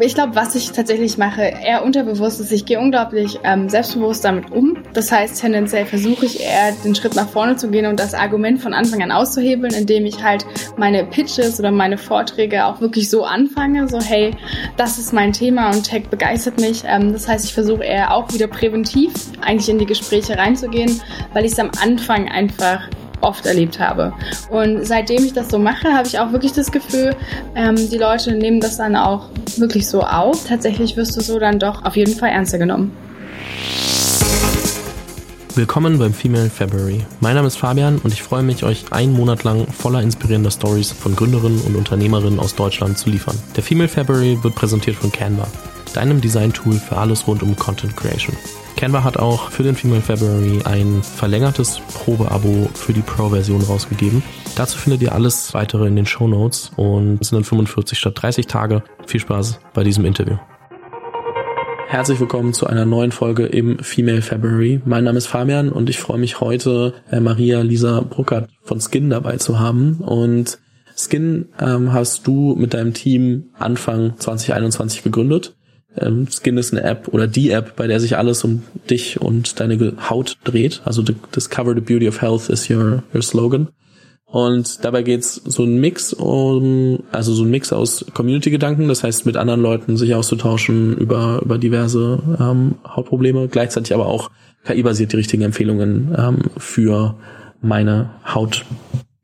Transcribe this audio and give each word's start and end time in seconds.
ich 0.00 0.14
glaube, 0.14 0.34
was 0.34 0.54
ich 0.54 0.72
tatsächlich 0.72 1.18
mache, 1.18 1.42
eher 1.42 1.84
unterbewusst 1.84 2.40
ist, 2.40 2.52
ich 2.52 2.66
gehe 2.66 2.78
unglaublich 2.78 3.38
ähm, 3.44 3.68
selbstbewusst 3.68 4.24
damit 4.24 4.50
um. 4.50 4.78
Das 4.92 5.12
heißt, 5.12 5.40
tendenziell 5.40 5.86
versuche 5.86 6.26
ich 6.26 6.40
eher 6.40 6.72
den 6.84 6.94
Schritt 6.94 7.14
nach 7.14 7.28
vorne 7.28 7.56
zu 7.56 7.68
gehen 7.68 7.86
und 7.86 8.00
das 8.00 8.14
Argument 8.14 8.60
von 8.60 8.74
Anfang 8.74 9.02
an 9.02 9.12
auszuhebeln, 9.12 9.74
indem 9.74 10.06
ich 10.06 10.22
halt 10.22 10.46
meine 10.76 11.04
Pitches 11.04 11.58
oder 11.58 11.70
meine 11.70 11.98
Vorträge 11.98 12.66
auch 12.66 12.80
wirklich 12.80 13.10
so 13.10 13.24
anfange, 13.24 13.88
so 13.88 14.00
hey, 14.00 14.32
das 14.76 14.98
ist 14.98 15.12
mein 15.12 15.32
Thema 15.32 15.70
und 15.70 15.84
Tech 15.84 16.08
begeistert 16.08 16.60
mich. 16.60 16.82
Ähm, 16.86 17.12
das 17.12 17.28
heißt, 17.28 17.44
ich 17.44 17.54
versuche 17.54 17.84
eher 17.84 18.14
auch 18.14 18.32
wieder 18.32 18.46
präventiv 18.46 19.12
eigentlich 19.40 19.68
in 19.68 19.78
die 19.78 19.86
Gespräche 19.86 20.36
reinzugehen, 20.36 21.00
weil 21.32 21.44
ich 21.44 21.52
es 21.52 21.58
am 21.58 21.70
Anfang 21.82 22.28
einfach 22.28 22.88
oft 23.20 23.46
erlebt 23.46 23.78
habe. 23.78 24.12
Und 24.50 24.86
seitdem 24.86 25.24
ich 25.24 25.32
das 25.32 25.50
so 25.50 25.58
mache, 25.58 25.88
habe 25.88 26.06
ich 26.06 26.18
auch 26.18 26.32
wirklich 26.32 26.52
das 26.52 26.70
Gefühl, 26.70 27.14
ähm, 27.54 27.76
die 27.76 27.98
Leute 27.98 28.32
nehmen 28.32 28.60
das 28.60 28.76
dann 28.76 28.96
auch 28.96 29.28
wirklich 29.56 29.86
so 29.86 30.02
auf. 30.02 30.46
Tatsächlich 30.46 30.96
wirst 30.96 31.16
du 31.16 31.20
so 31.20 31.38
dann 31.38 31.58
doch 31.58 31.84
auf 31.84 31.96
jeden 31.96 32.14
Fall 32.14 32.30
ernster 32.30 32.58
genommen. 32.58 32.92
Willkommen 35.56 35.98
beim 35.98 36.12
Female 36.12 36.50
February. 36.50 37.06
Mein 37.20 37.34
Name 37.34 37.46
ist 37.46 37.56
Fabian 37.56 37.96
und 38.04 38.12
ich 38.12 38.22
freue 38.22 38.42
mich, 38.42 38.62
euch 38.62 38.92
einen 38.92 39.14
Monat 39.14 39.42
lang 39.42 39.66
voller 39.66 40.02
inspirierender 40.02 40.50
Stories 40.50 40.92
von 40.92 41.16
Gründerinnen 41.16 41.62
und 41.62 41.76
Unternehmerinnen 41.76 42.38
aus 42.38 42.54
Deutschland 42.54 42.98
zu 42.98 43.08
liefern. 43.08 43.38
Der 43.56 43.62
Female 43.62 43.88
February 43.88 44.38
wird 44.42 44.54
präsentiert 44.54 44.96
von 44.96 45.10
Canva, 45.10 45.46
deinem 45.94 46.20
Design-Tool 46.20 46.74
für 46.74 46.98
alles 46.98 47.26
rund 47.26 47.42
um 47.42 47.56
Content 47.56 47.96
Creation. 47.96 48.36
Canva 48.76 49.04
hat 49.04 49.16
auch 49.16 49.50
für 49.50 49.62
den 49.62 49.74
Female 49.74 50.02
February 50.02 50.60
ein 50.64 51.02
verlängertes 51.02 51.80
Probeabo 51.94 52.68
für 52.74 52.92
die 52.92 53.00
Pro-Version 53.00 53.62
rausgegeben. 53.62 54.22
Dazu 54.54 54.76
findet 54.76 55.00
ihr 55.00 55.14
alles 55.14 55.54
weitere 55.54 55.86
in 55.86 55.96
den 55.96 56.04
Show 56.04 56.28
Notes 56.28 56.72
und 56.76 57.18
es 57.22 57.28
sind 57.28 57.36
dann 57.36 57.44
45 57.44 57.98
statt 57.98 58.12
30 58.20 58.46
Tage. 58.46 58.82
Viel 59.06 59.20
Spaß 59.20 59.60
bei 59.72 59.82
diesem 59.82 60.04
Interview. 60.04 60.36
Herzlich 61.88 62.20
willkommen 62.20 62.52
zu 62.52 62.66
einer 62.66 62.84
neuen 62.84 63.12
Folge 63.12 63.46
im 63.46 63.78
Female 63.78 64.20
February. 64.20 64.82
Mein 64.84 65.04
Name 65.04 65.16
ist 65.16 65.26
Fabian 65.26 65.70
und 65.70 65.88
ich 65.88 65.98
freue 65.98 66.18
mich 66.18 66.40
heute, 66.40 66.92
äh, 67.10 67.18
Maria 67.20 67.62
Lisa 67.62 68.02
Bruckert 68.02 68.50
von 68.62 68.80
Skin 68.82 69.08
dabei 69.08 69.38
zu 69.38 69.58
haben. 69.58 70.02
Und 70.02 70.58
Skin 70.94 71.48
ähm, 71.58 71.94
hast 71.94 72.26
du 72.26 72.54
mit 72.56 72.74
deinem 72.74 72.92
Team 72.92 73.46
Anfang 73.58 74.18
2021 74.18 75.02
gegründet. 75.02 75.55
Ähm, 75.98 76.26
Skin 76.30 76.58
ist 76.58 76.72
eine 76.72 76.82
App 76.82 77.08
oder 77.08 77.26
die 77.26 77.50
App, 77.50 77.76
bei 77.76 77.86
der 77.86 78.00
sich 78.00 78.16
alles 78.16 78.44
um 78.44 78.62
dich 78.90 79.20
und 79.20 79.60
deine 79.60 79.94
Haut 80.08 80.38
dreht. 80.44 80.82
Also 80.84 81.02
Discover 81.02 81.74
the 81.74 81.80
Beauty 81.80 82.08
of 82.08 82.20
Health 82.20 82.48
is 82.48 82.68
your, 82.70 83.02
your 83.14 83.22
Slogan. 83.22 83.68
Und 84.26 84.84
dabei 84.84 85.02
geht's 85.02 85.40
so 85.44 85.62
ein 85.62 85.78
Mix 85.78 86.12
um, 86.12 87.04
also 87.12 87.32
so 87.32 87.44
ein 87.44 87.50
Mix 87.50 87.72
aus 87.72 88.04
Community-Gedanken, 88.12 88.88
das 88.88 89.04
heißt 89.04 89.24
mit 89.24 89.36
anderen 89.36 89.60
Leuten 89.60 89.96
sich 89.96 90.14
auszutauschen 90.16 90.96
über, 90.96 91.40
über 91.44 91.58
diverse 91.58 92.18
ähm, 92.40 92.74
Hautprobleme, 92.84 93.46
gleichzeitig 93.46 93.94
aber 93.94 94.06
auch 94.06 94.30
KI-basiert 94.64 95.12
die 95.12 95.16
richtigen 95.16 95.44
Empfehlungen 95.44 96.14
ähm, 96.18 96.38
für 96.58 97.16
meine 97.62 98.10
Haut. 98.26 98.64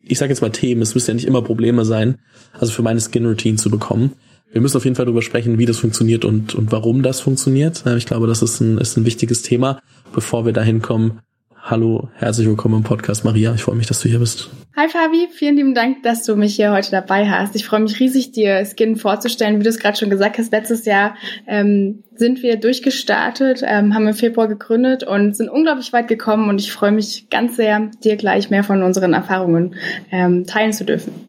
Ich 0.00 0.19
sage 0.19 0.31
jetzt 0.31 0.41
mal 0.41 0.50
Themen, 0.50 0.83
es 0.83 0.95
müssen 0.95 1.11
ja 1.11 1.15
nicht 1.15 1.27
immer 1.27 1.43
Probleme 1.43 1.84
sein, 1.84 2.19
also 2.53 2.73
für 2.73 2.83
meine 2.83 3.00
Skin-Routine 3.00 3.56
zu 3.56 3.70
bekommen. 3.70 4.12
Wir 4.53 4.61
müssen 4.61 4.77
auf 4.77 4.84
jeden 4.84 4.97
Fall 4.97 5.06
darüber 5.06 5.22
sprechen, 5.22 5.58
wie 5.58 5.64
das 5.64 5.78
funktioniert 5.78 6.27
und, 6.27 6.55
und 6.55 6.70
warum 6.72 7.03
das 7.03 7.20
funktioniert. 7.20 7.84
Ich 7.97 8.05
glaube, 8.05 8.27
das 8.27 8.42
ist 8.42 8.61
ein, 8.61 8.77
ist 8.77 8.98
ein 8.98 9.06
wichtiges 9.06 9.41
Thema. 9.41 9.81
Bevor 10.14 10.44
wir 10.44 10.53
dahin 10.53 10.83
kommen, 10.83 11.20
hallo, 11.56 12.11
herzlich 12.17 12.47
willkommen 12.47 12.77
im 12.77 12.83
Podcast, 12.83 13.25
Maria. 13.25 13.55
Ich 13.55 13.62
freue 13.62 13.77
mich, 13.77 13.86
dass 13.86 14.03
du 14.03 14.11
hier 14.11 14.19
bist. 14.19 14.50
Hi 14.77 14.91
Fabi, 14.91 15.28
vielen 15.33 15.56
lieben 15.56 15.75
Dank, 15.75 16.03
dass 16.03 16.25
du 16.25 16.36
mich 16.36 16.55
hier 16.55 16.70
heute 16.70 16.91
dabei 16.91 17.31
hast. 17.31 17.56
Ich 17.56 17.64
freue 17.64 17.81
mich 17.81 17.98
riesig, 17.98 18.33
dir 18.33 18.67
Skin 18.67 18.97
vorzustellen. 18.97 19.59
Wie 19.59 19.62
du 19.62 19.70
es 19.70 19.78
gerade 19.78 19.97
schon 19.97 20.11
gesagt 20.11 20.36
hast, 20.36 20.53
letztes 20.53 20.84
Jahr 20.84 21.14
ähm, 21.47 22.05
sind 22.14 22.42
wir 22.42 22.56
durchgestartet, 22.56 23.62
ähm, 23.64 23.94
haben 23.94 24.06
im 24.06 24.14
Februar 24.14 24.48
gegründet 24.48 25.03
und 25.03 25.34
sind 25.34 25.48
unglaublich 25.48 25.94
weit 25.94 26.09
gekommen 26.09 26.50
und 26.50 26.61
ich 26.61 26.72
freue 26.72 26.92
mich 26.92 27.31
ganz 27.31 27.56
sehr, 27.56 27.91
dir 28.05 28.16
gleich 28.16 28.50
mehr 28.50 28.65
von 28.65 28.82
unseren 28.82 29.15
Erfahrungen 29.15 29.76
ähm, 30.10 30.47
teilen 30.47 30.75
zu 30.75 30.84
dürfen. 30.84 31.26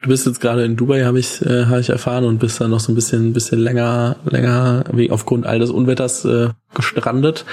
Du 0.00 0.10
bist 0.10 0.26
jetzt 0.26 0.40
gerade 0.40 0.64
in 0.64 0.76
Dubai, 0.76 1.04
habe 1.04 1.18
ich, 1.18 1.42
äh, 1.42 1.66
hab 1.66 1.80
ich 1.80 1.88
erfahren, 1.88 2.24
und 2.24 2.38
bist 2.38 2.60
dann 2.60 2.70
noch 2.70 2.78
so 2.78 2.92
ein 2.92 2.94
bisschen, 2.94 3.32
bisschen 3.32 3.58
länger, 3.58 4.16
länger 4.24 4.84
wie 4.92 5.10
aufgrund 5.10 5.44
all 5.44 5.58
des 5.58 5.70
Unwetters 5.70 6.24
äh, 6.24 6.50
gestrandet, 6.74 7.44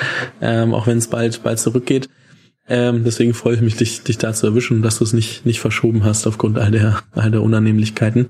ähm, 0.41 0.75
auch 0.75 0.85
wenn 0.85 1.00
es 1.00 1.07
bald, 1.07 1.41
bald 1.41 1.57
zurückgeht. 1.57 2.07
Ähm, 2.67 3.03
deswegen 3.03 3.34
freue 3.34 3.55
ich 3.55 3.61
mich, 3.61 3.75
dich, 3.78 4.03
dich 4.03 4.19
da 4.19 4.34
zu 4.34 4.45
erwischen, 4.45 4.84
dass 4.84 5.00
du 5.00 5.03
es 5.03 5.13
nicht, 5.13 5.45
nicht 5.45 5.59
verschoben 5.59 6.03
hast 6.03 6.28
aufgrund 6.28 6.59
all 6.59 6.72
der, 6.72 7.00
all 7.13 7.31
der 7.31 7.41
Unannehmlichkeiten. 7.41 8.28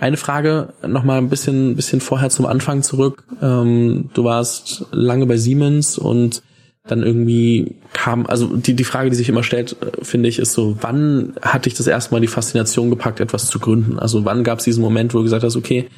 Eine 0.00 0.16
Frage 0.16 0.72
noch 0.86 1.04
mal 1.04 1.18
ein 1.18 1.28
bisschen, 1.28 1.76
bisschen 1.76 2.00
vorher 2.00 2.30
zum 2.30 2.46
Anfang 2.46 2.82
zurück. 2.82 3.24
Ähm, 3.42 4.10
du 4.14 4.24
warst 4.24 4.86
lange 4.92 5.26
bei 5.26 5.36
Siemens 5.36 5.98
und 5.98 6.42
dann 6.90 7.02
irgendwie 7.02 7.76
kam, 7.92 8.26
also 8.26 8.56
die, 8.56 8.74
die 8.74 8.84
Frage, 8.84 9.10
die 9.10 9.16
sich 9.16 9.28
immer 9.28 9.42
stellt, 9.42 9.76
äh, 9.80 10.04
finde 10.04 10.28
ich, 10.28 10.38
ist 10.38 10.52
so, 10.52 10.76
wann 10.80 11.34
hat 11.42 11.66
dich 11.66 11.74
das 11.74 11.86
erste 11.86 12.14
Mal 12.14 12.20
die 12.20 12.26
Faszination 12.26 12.90
gepackt, 12.90 13.20
etwas 13.20 13.46
zu 13.46 13.58
gründen? 13.58 13.98
Also 13.98 14.24
wann 14.24 14.44
gab 14.44 14.58
es 14.58 14.64
diesen 14.64 14.82
Moment, 14.82 15.14
wo 15.14 15.18
du 15.18 15.24
gesagt 15.24 15.44
hast, 15.44 15.56
okay, 15.56 15.88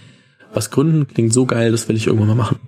was 0.52 0.70
gründen 0.70 1.06
klingt 1.06 1.32
so 1.32 1.46
geil, 1.46 1.70
das 1.70 1.88
will 1.88 1.96
ich 1.96 2.06
irgendwann 2.06 2.28
mal 2.28 2.34
machen? 2.34 2.58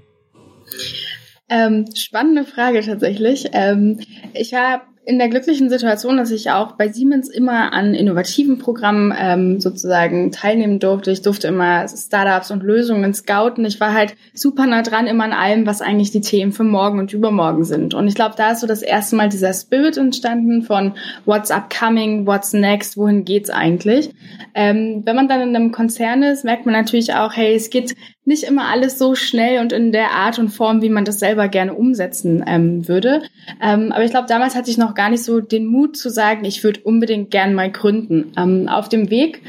Ähm, 1.49 1.87
spannende 1.95 2.45
Frage 2.45 2.81
tatsächlich. 2.81 3.47
Ähm, 3.53 4.01
ich 4.33 4.55
habe 4.55 4.85
in 5.05 5.19
der 5.19 5.29
glücklichen 5.29 5.69
Situation, 5.69 6.17
dass 6.17 6.31
ich 6.31 6.51
auch 6.51 6.73
bei 6.73 6.89
Siemens 6.89 7.29
immer 7.29 7.73
an 7.73 7.93
innovativen 7.93 8.59
Programmen 8.59 9.13
ähm, 9.19 9.61
sozusagen 9.61 10.31
teilnehmen 10.31 10.79
durfte. 10.79 11.11
Ich 11.11 11.23
durfte 11.23 11.49
immer 11.49 11.89
Startups 11.89 12.53
und 12.53 12.63
Lösungen 12.63 13.13
scouten. 13.13 13.65
Ich 13.65 13.81
war 13.81 13.95
halt 13.95 14.15
super 14.33 14.67
nah 14.67 14.83
dran 14.83 15.09
immer 15.09 15.25
an 15.25 15.33
allem, 15.33 15.67
was 15.67 15.83
eigentlich 15.83 16.13
die 16.13 16.21
Themen 16.21 16.53
für 16.53 16.63
morgen 16.63 17.01
und 17.01 17.13
übermorgen 17.13 17.65
sind. 17.65 17.95
Und 17.95 18.07
ich 18.07 18.15
glaube, 18.15 18.37
da 18.37 18.53
ist 18.53 18.61
so 18.61 18.69
das 18.69 18.83
erste 18.83 19.17
Mal 19.17 19.29
dieser 19.29 19.53
Spirit 19.53 19.97
entstanden 19.97 20.63
von 20.63 20.93
What's 21.25 21.51
upcoming, 21.51 22.25
What's 22.25 22.53
next, 22.53 22.97
wohin 22.97 23.25
geht's 23.25 23.51
eigentlich. 23.51 24.11
Ähm, 24.55 25.03
wenn 25.05 25.17
man 25.17 25.27
dann 25.27 25.41
in 25.41 25.57
einem 25.57 25.73
Konzern 25.73 26.23
ist, 26.23 26.45
merkt 26.45 26.65
man 26.65 26.75
natürlich 26.75 27.15
auch, 27.15 27.35
hey, 27.35 27.57
es 27.57 27.71
geht 27.71 27.97
nicht 28.25 28.45
immer 28.45 28.69
alles 28.69 28.99
so 28.99 29.17
schnell 29.17 29.61
und 29.61 29.73
in 29.73 29.91
der 29.91 30.13
Art 30.13 30.39
und 30.39 30.51
Form, 30.51 30.81
wie 30.81 30.89
man 30.89 31.05
das 31.05 31.19
selber 31.19 31.49
gerne 31.49 31.75
umsetzen 31.75 32.45
ähm, 32.47 32.87
würde. 32.87 33.23
Ähm, 33.61 33.91
aber 33.91 34.05
ich 34.05 34.13
glaube, 34.13 34.29
damals 34.29 34.55
hatte 34.55 34.71
ich 34.71 34.79
noch 34.79 34.92
gar 34.95 35.11
nicht 35.11 35.25
so 35.25 35.41
den 35.41 35.67
Mut 35.67 35.97
zu 35.97 36.11
sagen, 36.11 36.45
ich 36.45 36.65
würde 36.65 36.81
unbedingt 36.83 37.31
gern 37.31 37.55
mal 37.55 37.71
gründen. 37.71 38.33
Ähm, 38.37 38.69
auf 38.69 38.89
dem 38.89 39.11
Weg, 39.11 39.43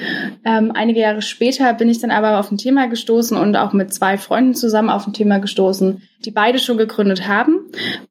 ähm, 0.46 0.72
einige 0.74 1.00
Jahre 1.00 1.22
später, 1.22 1.74
bin 1.74 1.90
ich 1.90 2.00
dann 2.00 2.12
aber 2.12 2.40
auf 2.40 2.52
ein 2.52 2.58
Thema 2.58 2.88
gestoßen 2.88 3.38
und 3.38 3.56
auch 3.56 3.74
mit 3.74 3.94
zwei 3.94 4.18
Freunden 4.18 4.56
zusammen 4.56 4.90
auf 4.90 5.08
ein 5.08 5.14
Thema 5.14 5.40
gestoßen, 5.40 6.02
die 6.26 6.32
beide 6.32 6.60
schon 6.60 6.78
gegründet 6.78 7.28
haben. 7.28 7.60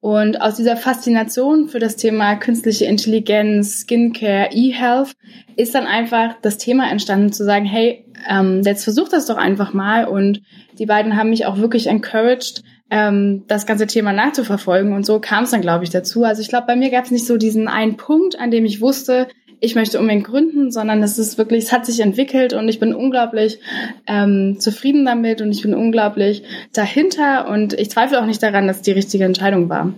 Und 0.01 0.41
aus 0.41 0.57
dieser 0.57 0.77
Faszination 0.77 1.69
für 1.69 1.79
das 1.79 1.97
Thema 1.97 2.37
künstliche 2.37 2.85
Intelligenz, 2.85 3.81
Skincare, 3.83 4.51
E-Health 4.53 5.13
ist 5.57 5.75
dann 5.75 5.87
einfach 5.87 6.35
das 6.43 6.59
Thema 6.59 6.91
entstanden 6.91 7.33
zu 7.33 7.45
sagen, 7.45 7.65
hey, 7.65 8.05
ähm, 8.29 8.63
jetzt 8.65 8.85
versuch 8.85 9.09
das 9.09 9.27
doch 9.27 9.37
einfach 9.37 9.73
mal. 9.73 10.07
Und 10.07 10.43
die 10.79 10.87
beiden 10.87 11.17
haben 11.17 11.31
mich 11.31 11.47
auch 11.47 11.59
wirklich 11.59 11.87
encouraged, 11.87 12.63
ähm, 12.93 13.45
das 13.49 13.65
ganze 13.65 13.87
Thema 13.87 14.13
nachzuverfolgen. 14.13 14.93
Und 14.93 15.07
so 15.07 15.19
kam 15.19 15.45
es 15.45 15.51
dann, 15.51 15.63
glaube 15.63 15.83
ich, 15.83 15.91
dazu. 15.91 16.25
Also 16.25 16.43
ich 16.43 16.49
glaube, 16.49 16.67
bei 16.67 16.77
mir 16.77 16.91
gab 16.91 17.07
es 17.07 17.11
nicht 17.11 17.27
so 17.27 17.39
diesen 17.39 17.67
einen 17.67 17.97
Punkt, 17.97 18.39
an 18.39 18.51
dem 18.51 18.67
ich 18.67 18.83
wusste, 18.83 19.29
ich 19.61 19.75
möchte 19.75 19.99
unbedingt 19.99 20.27
gründen, 20.27 20.71
sondern 20.71 21.03
es 21.03 21.19
ist 21.19 21.39
wirklich, 21.39 21.65
es 21.65 21.73
hat 21.73 21.87
sich 21.87 22.01
entwickelt 22.01 22.53
und 22.53 22.69
ich 22.69 22.81
bin 22.81 22.95
unglaublich 22.95 23.61
ähm, 24.07 24.57
zufrieden 24.59 25.07
damit 25.07 25.41
und 25.41 25.53
ich 25.53 25.63
bin 25.63 25.73
unglaublich 25.73 26.43
dahinter 26.75 27.49
und 27.49 27.73
ich 27.73 27.91
zweifle 27.91 28.21
auch 28.21 28.27
nicht 28.27 28.43
daran, 28.43 28.67
dass 28.67 28.83
die 28.83 28.93
richtige 28.93 29.25
Entscheidung 29.25 29.71
war. 29.71 29.95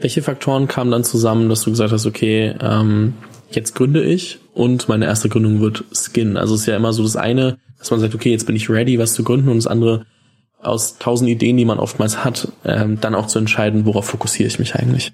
Welche 0.00 0.22
Faktoren 0.22 0.66
kamen 0.66 0.90
dann 0.90 1.04
zusammen, 1.04 1.48
dass 1.48 1.62
du 1.62 1.70
gesagt 1.70 1.92
hast, 1.92 2.06
okay, 2.06 2.54
ähm, 2.60 3.14
jetzt 3.50 3.74
gründe 3.76 4.02
ich 4.02 4.38
und 4.52 4.88
meine 4.88 5.04
erste 5.04 5.28
Gründung 5.28 5.60
wird 5.60 5.84
Skin. 5.92 6.36
Also 6.36 6.54
es 6.54 6.62
ist 6.62 6.66
ja 6.66 6.76
immer 6.76 6.92
so 6.92 7.04
das 7.04 7.16
eine, 7.16 7.58
dass 7.78 7.90
man 7.92 8.00
sagt, 8.00 8.14
okay, 8.14 8.32
jetzt 8.32 8.46
bin 8.46 8.56
ich 8.56 8.68
ready, 8.68 8.98
was 8.98 9.14
zu 9.14 9.22
gründen 9.22 9.48
und 9.48 9.58
das 9.58 9.68
andere 9.68 10.06
aus 10.66 10.98
tausend 10.98 11.30
Ideen, 11.30 11.56
die 11.56 11.64
man 11.64 11.78
oftmals 11.78 12.24
hat, 12.24 12.48
ähm, 12.64 12.98
dann 13.00 13.14
auch 13.14 13.26
zu 13.26 13.38
entscheiden, 13.38 13.86
worauf 13.86 14.06
fokussiere 14.06 14.48
ich 14.48 14.58
mich 14.58 14.74
eigentlich. 14.74 15.12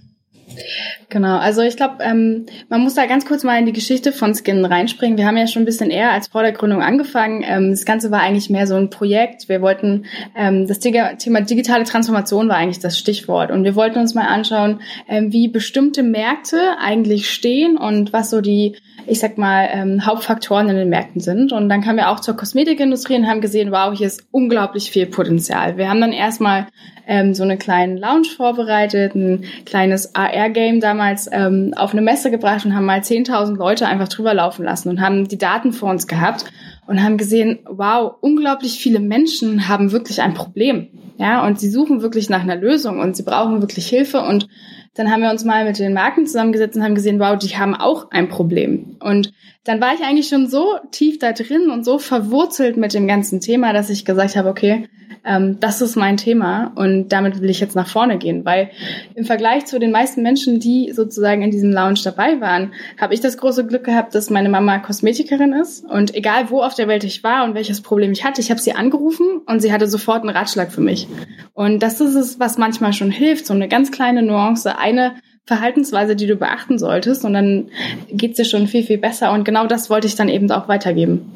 Genau, 1.08 1.37
also 1.37 1.60
ich 1.60 1.76
glaube, 1.76 1.96
ähm, 2.00 2.46
man 2.70 2.81
muss 2.81 2.94
da 2.94 3.04
ganz 3.06 3.26
kurz 3.26 3.44
mal 3.44 3.58
in 3.58 3.66
die 3.66 3.72
Geschichte 3.72 4.12
von 4.12 4.34
Skin 4.34 4.64
reinspringen. 4.64 5.19
Wir 5.19 5.26
haben 5.26 5.37
ja 5.37 5.46
schon 5.46 5.62
ein 5.62 5.66
bisschen 5.66 5.90
eher 5.90 6.10
als 6.10 6.28
vor 6.28 6.43
der 6.43 6.52
Gründung 6.52 6.81
angefangen. 6.81 7.44
Ähm, 7.46 7.70
das 7.70 7.84
Ganze 7.84 8.10
war 8.10 8.20
eigentlich 8.20 8.49
mehr 8.49 8.66
so 8.66 8.76
ein 8.76 8.88
Projekt. 8.88 9.49
Wir 9.49 9.60
wollten, 9.60 10.06
ähm, 10.34 10.66
das 10.66 10.78
Thema 10.78 11.40
digitale 11.43 11.84
Transformation 11.84 12.49
war 12.49 12.56
eigentlich 12.56 12.78
das 12.78 12.99
Stichwort. 12.99 13.50
Und 13.50 13.64
wir 13.64 13.75
wollten 13.75 13.99
uns 13.99 14.14
mal 14.14 14.26
anschauen, 14.26 14.81
ähm, 15.06 15.32
wie 15.32 15.49
bestimmte 15.49 16.02
Märkte 16.02 16.76
eigentlich 16.81 17.31
stehen 17.31 17.76
und 17.76 18.14
was 18.14 18.31
so 18.31 18.40
die, 18.40 18.76
ich 19.06 19.19
sag 19.19 19.38
mal, 19.38 19.69
ähm, 19.72 20.06
Hauptfaktoren 20.06 20.69
in 20.69 20.76
den 20.76 20.88
Märkten 20.88 21.20
sind. 21.20 21.52
Und 21.52 21.69
dann 21.69 21.82
kamen 21.82 21.99
wir 21.99 22.10
auch 22.10 22.20
zur 22.20 22.37
Kosmetikindustrie 22.37 23.16
und 23.16 23.26
haben 23.26 23.40
gesehen, 23.40 23.70
wow, 23.72 23.96
hier 23.96 24.06
ist 24.06 24.26
unglaublich 24.31 24.90
viel 24.90 25.06
Potenzial. 25.06 25.76
Wir 25.76 25.88
haben 25.88 26.00
dann 26.00 26.12
erstmal 26.12 26.66
ähm, 27.06 27.34
so 27.34 27.43
einen 27.43 27.58
kleinen 27.58 27.96
Lounge 27.96 28.28
vorbereitet, 28.37 29.14
ein 29.14 29.44
kleines 29.66 30.14
AR-Game 30.14 30.81
damals 30.81 31.28
ähm, 31.32 31.75
auf 31.76 31.93
eine 31.93 32.02
Messe 32.02 32.31
gebracht 32.31 32.64
und 32.64 32.75
haben 32.75 32.87
mal 32.87 33.00
10.000 33.00 33.56
Leute 33.56 33.87
einfach 33.87 34.08
drüber 34.08 34.34
laufen 34.34 34.64
lassen 34.64 34.88
und 34.88 35.00
haben 35.00 35.28
die 35.28 35.38
Daten 35.38 35.72
vor 35.72 35.90
uns 35.90 36.06
gehabt 36.06 36.44
und 36.87 37.02
haben 37.02 37.16
gesehen, 37.16 37.60
wow, 37.69 38.14
unglaublich 38.20 38.78
viele 38.78 39.00
Menschen 39.00 39.69
haben 39.69 39.93
wirklich 39.93 40.22
ein 40.22 40.34
Problem. 40.34 40.88
Ja, 41.19 41.46
und 41.46 41.60
sie 41.60 41.70
suchen 41.70 42.02
wirklich 42.02 42.31
nach 42.31 42.43
einer 42.43 42.56
Lösung 42.56 43.00
und 43.00 43.16
sie 43.16 43.22
brauchen 43.22 43.60
wirklich 43.60 43.87
Hilfe 43.87 44.20
und 44.20 44.49
dann 44.94 45.10
haben 45.10 45.22
wir 45.22 45.30
uns 45.30 45.44
mal 45.44 45.64
mit 45.64 45.78
den 45.78 45.94
Marken 45.94 46.26
zusammengesetzt 46.26 46.76
und 46.76 46.82
haben 46.82 46.94
gesehen, 46.94 47.18
wow, 47.18 47.38
die 47.38 47.56
haben 47.56 47.74
auch 47.74 48.10
ein 48.10 48.28
Problem. 48.28 48.96
Und 49.00 49.32
dann 49.64 49.81
war 49.81 49.94
ich 49.94 50.00
eigentlich 50.00 50.29
schon 50.29 50.49
so 50.49 50.79
tief 50.91 51.19
da 51.19 51.32
drin 51.32 51.70
und 51.70 51.85
so 51.85 51.99
verwurzelt 51.99 52.76
mit 52.76 52.94
dem 52.94 53.06
ganzen 53.06 53.41
Thema, 53.41 53.73
dass 53.73 53.91
ich 53.91 54.05
gesagt 54.05 54.37
habe, 54.37 54.49
okay, 54.49 54.88
ähm, 55.25 55.61
das 55.61 55.81
ist 55.81 55.94
mein 55.94 56.17
Thema 56.17 56.73
und 56.75 57.11
damit 57.11 57.41
will 57.41 57.50
ich 57.50 57.61
jetzt 57.61 57.76
nach 57.76 57.87
vorne 57.87 58.19
gehen, 58.19 58.44
weil 58.44 58.70
im 59.14 59.25
Vergleich 59.25 59.67
zu 59.67 59.79
den 59.79 59.93
meisten 59.93 60.23
Menschen, 60.23 60.59
die 60.59 60.93
sozusagen 60.93 61.43
in 61.43 61.53
diesem 61.53 61.70
Lounge 61.70 62.00
dabei 62.03 62.41
waren, 62.41 62.73
habe 62.99 63.14
ich 63.14 63.20
das 63.20 63.37
große 63.37 63.64
Glück 63.67 63.85
gehabt, 63.85 64.14
dass 64.17 64.31
meine 64.31 64.49
Mama 64.49 64.79
Kosmetikerin 64.79 65.53
ist. 65.53 65.85
Und 65.85 66.14
egal 66.14 66.50
wo 66.50 66.62
auf 66.62 66.75
der 66.75 66.88
Welt 66.88 67.05
ich 67.05 67.23
war 67.23 67.44
und 67.44 67.55
welches 67.55 67.82
Problem 67.82 68.11
ich 68.12 68.25
hatte, 68.25 68.41
ich 68.41 68.50
habe 68.50 68.61
sie 68.61 68.73
angerufen 68.73 69.43
und 69.47 69.61
sie 69.61 69.73
hatte 69.73 69.87
sofort 69.87 70.23
einen 70.23 70.37
Ratschlag 70.37 70.73
für 70.73 70.81
mich. 70.81 71.06
Und 71.53 71.82
das 71.82 72.00
ist 72.00 72.17
es, 72.17 72.41
was 72.41 72.59
manchmal 72.59 72.93
schon 72.93 73.11
hilft, 73.11 73.47
so 73.47 73.55
eine 73.55 73.69
ganz 73.69 73.93
kleine 73.93 74.23
Nuance, 74.23 74.76
eine 74.76 75.14
Verhaltensweise, 75.44 76.14
die 76.14 76.26
du 76.26 76.36
beachten 76.36 76.78
solltest 76.78 77.24
und 77.24 77.32
dann 77.32 77.68
geht's 78.10 78.36
dir 78.36 78.44
schon 78.44 78.68
viel, 78.68 78.84
viel 78.84 78.98
besser 78.98 79.32
und 79.32 79.44
genau 79.44 79.66
das 79.66 79.90
wollte 79.90 80.06
ich 80.06 80.14
dann 80.14 80.28
eben 80.28 80.50
auch 80.52 80.68
weitergeben. 80.68 81.32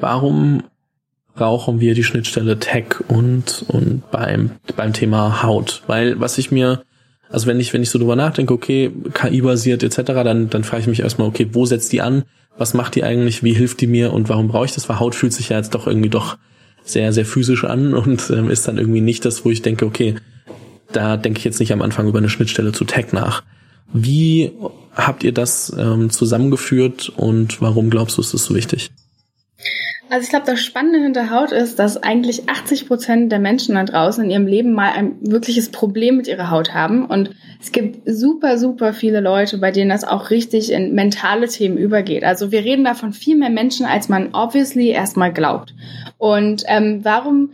Warum 0.00 0.64
brauchen 1.34 1.80
wir 1.80 1.94
die 1.94 2.02
Schnittstelle 2.02 2.58
Tech 2.58 2.86
und, 3.08 3.64
und 3.68 4.02
beim, 4.10 4.52
beim 4.76 4.92
Thema 4.92 5.42
Haut? 5.42 5.82
Weil 5.86 6.18
was 6.18 6.36
ich 6.38 6.50
mir, 6.50 6.82
also 7.28 7.46
wenn 7.46 7.60
ich, 7.60 7.72
wenn 7.72 7.82
ich 7.82 7.90
so 7.90 7.98
drüber 7.98 8.16
nachdenke, 8.16 8.52
okay, 8.52 8.90
KI-basiert 9.14 9.82
etc., 9.84 10.02
dann, 10.24 10.50
dann 10.50 10.64
frage 10.64 10.82
ich 10.82 10.88
mich 10.88 11.00
erstmal, 11.00 11.28
okay, 11.28 11.48
wo 11.52 11.66
setzt 11.66 11.92
die 11.92 12.00
an? 12.00 12.24
Was 12.58 12.74
macht 12.74 12.96
die 12.96 13.04
eigentlich? 13.04 13.44
Wie 13.44 13.54
hilft 13.54 13.80
die 13.80 13.86
mir? 13.86 14.12
Und 14.12 14.28
warum 14.28 14.48
brauche 14.48 14.64
ich 14.64 14.72
das? 14.72 14.88
Weil 14.88 14.98
Haut 14.98 15.14
fühlt 15.14 15.32
sich 15.32 15.50
ja 15.50 15.56
jetzt 15.56 15.74
doch 15.74 15.86
irgendwie 15.86 16.10
doch 16.10 16.36
sehr, 16.82 17.12
sehr 17.12 17.24
physisch 17.24 17.64
an 17.64 17.94
und 17.94 18.30
ähm, 18.30 18.50
ist 18.50 18.66
dann 18.66 18.78
irgendwie 18.78 19.00
nicht 19.00 19.24
das, 19.24 19.44
wo 19.44 19.50
ich 19.50 19.62
denke, 19.62 19.86
okay, 19.86 20.16
da 20.92 21.16
denke 21.16 21.38
ich 21.38 21.44
jetzt 21.44 21.60
nicht 21.60 21.72
am 21.72 21.82
Anfang 21.82 22.08
über 22.08 22.18
eine 22.18 22.28
Schnittstelle 22.28 22.72
zu 22.72 22.84
Tech 22.84 23.12
nach. 23.12 23.42
Wie 23.92 24.52
habt 24.94 25.24
ihr 25.24 25.32
das 25.32 25.72
ähm, 25.76 26.10
zusammengeführt 26.10 27.08
und 27.08 27.60
warum 27.60 27.90
glaubst 27.90 28.16
du, 28.16 28.22
ist 28.22 28.34
das 28.34 28.44
so 28.44 28.54
wichtig? 28.54 28.90
Also 30.10 30.24
ich 30.24 30.30
glaube, 30.30 30.46
das 30.46 30.60
Spannende 30.60 30.98
hinter 30.98 31.30
Haut 31.30 31.52
ist, 31.52 31.78
dass 31.78 32.02
eigentlich 32.02 32.48
80 32.48 32.88
Prozent 32.88 33.30
der 33.30 33.38
Menschen 33.38 33.76
da 33.76 33.84
draußen 33.84 34.24
in 34.24 34.30
ihrem 34.30 34.46
Leben 34.48 34.72
mal 34.72 34.90
ein 34.90 35.16
wirkliches 35.20 35.68
Problem 35.68 36.16
mit 36.16 36.26
ihrer 36.26 36.50
Haut 36.50 36.74
haben. 36.74 37.06
Und 37.06 37.30
es 37.62 37.70
gibt 37.70 38.10
super, 38.10 38.58
super 38.58 38.92
viele 38.92 39.20
Leute, 39.20 39.58
bei 39.58 39.70
denen 39.70 39.88
das 39.88 40.02
auch 40.02 40.30
richtig 40.30 40.72
in 40.72 40.96
mentale 40.96 41.46
Themen 41.46 41.78
übergeht. 41.78 42.24
Also 42.24 42.50
wir 42.50 42.64
reden 42.64 42.82
da 42.82 42.94
von 42.94 43.12
viel 43.12 43.36
mehr 43.36 43.50
Menschen, 43.50 43.86
als 43.86 44.08
man 44.08 44.34
obviously 44.34 44.88
erstmal 44.88 45.32
glaubt. 45.32 45.74
Und 46.18 46.64
ähm, 46.66 47.04
warum 47.04 47.52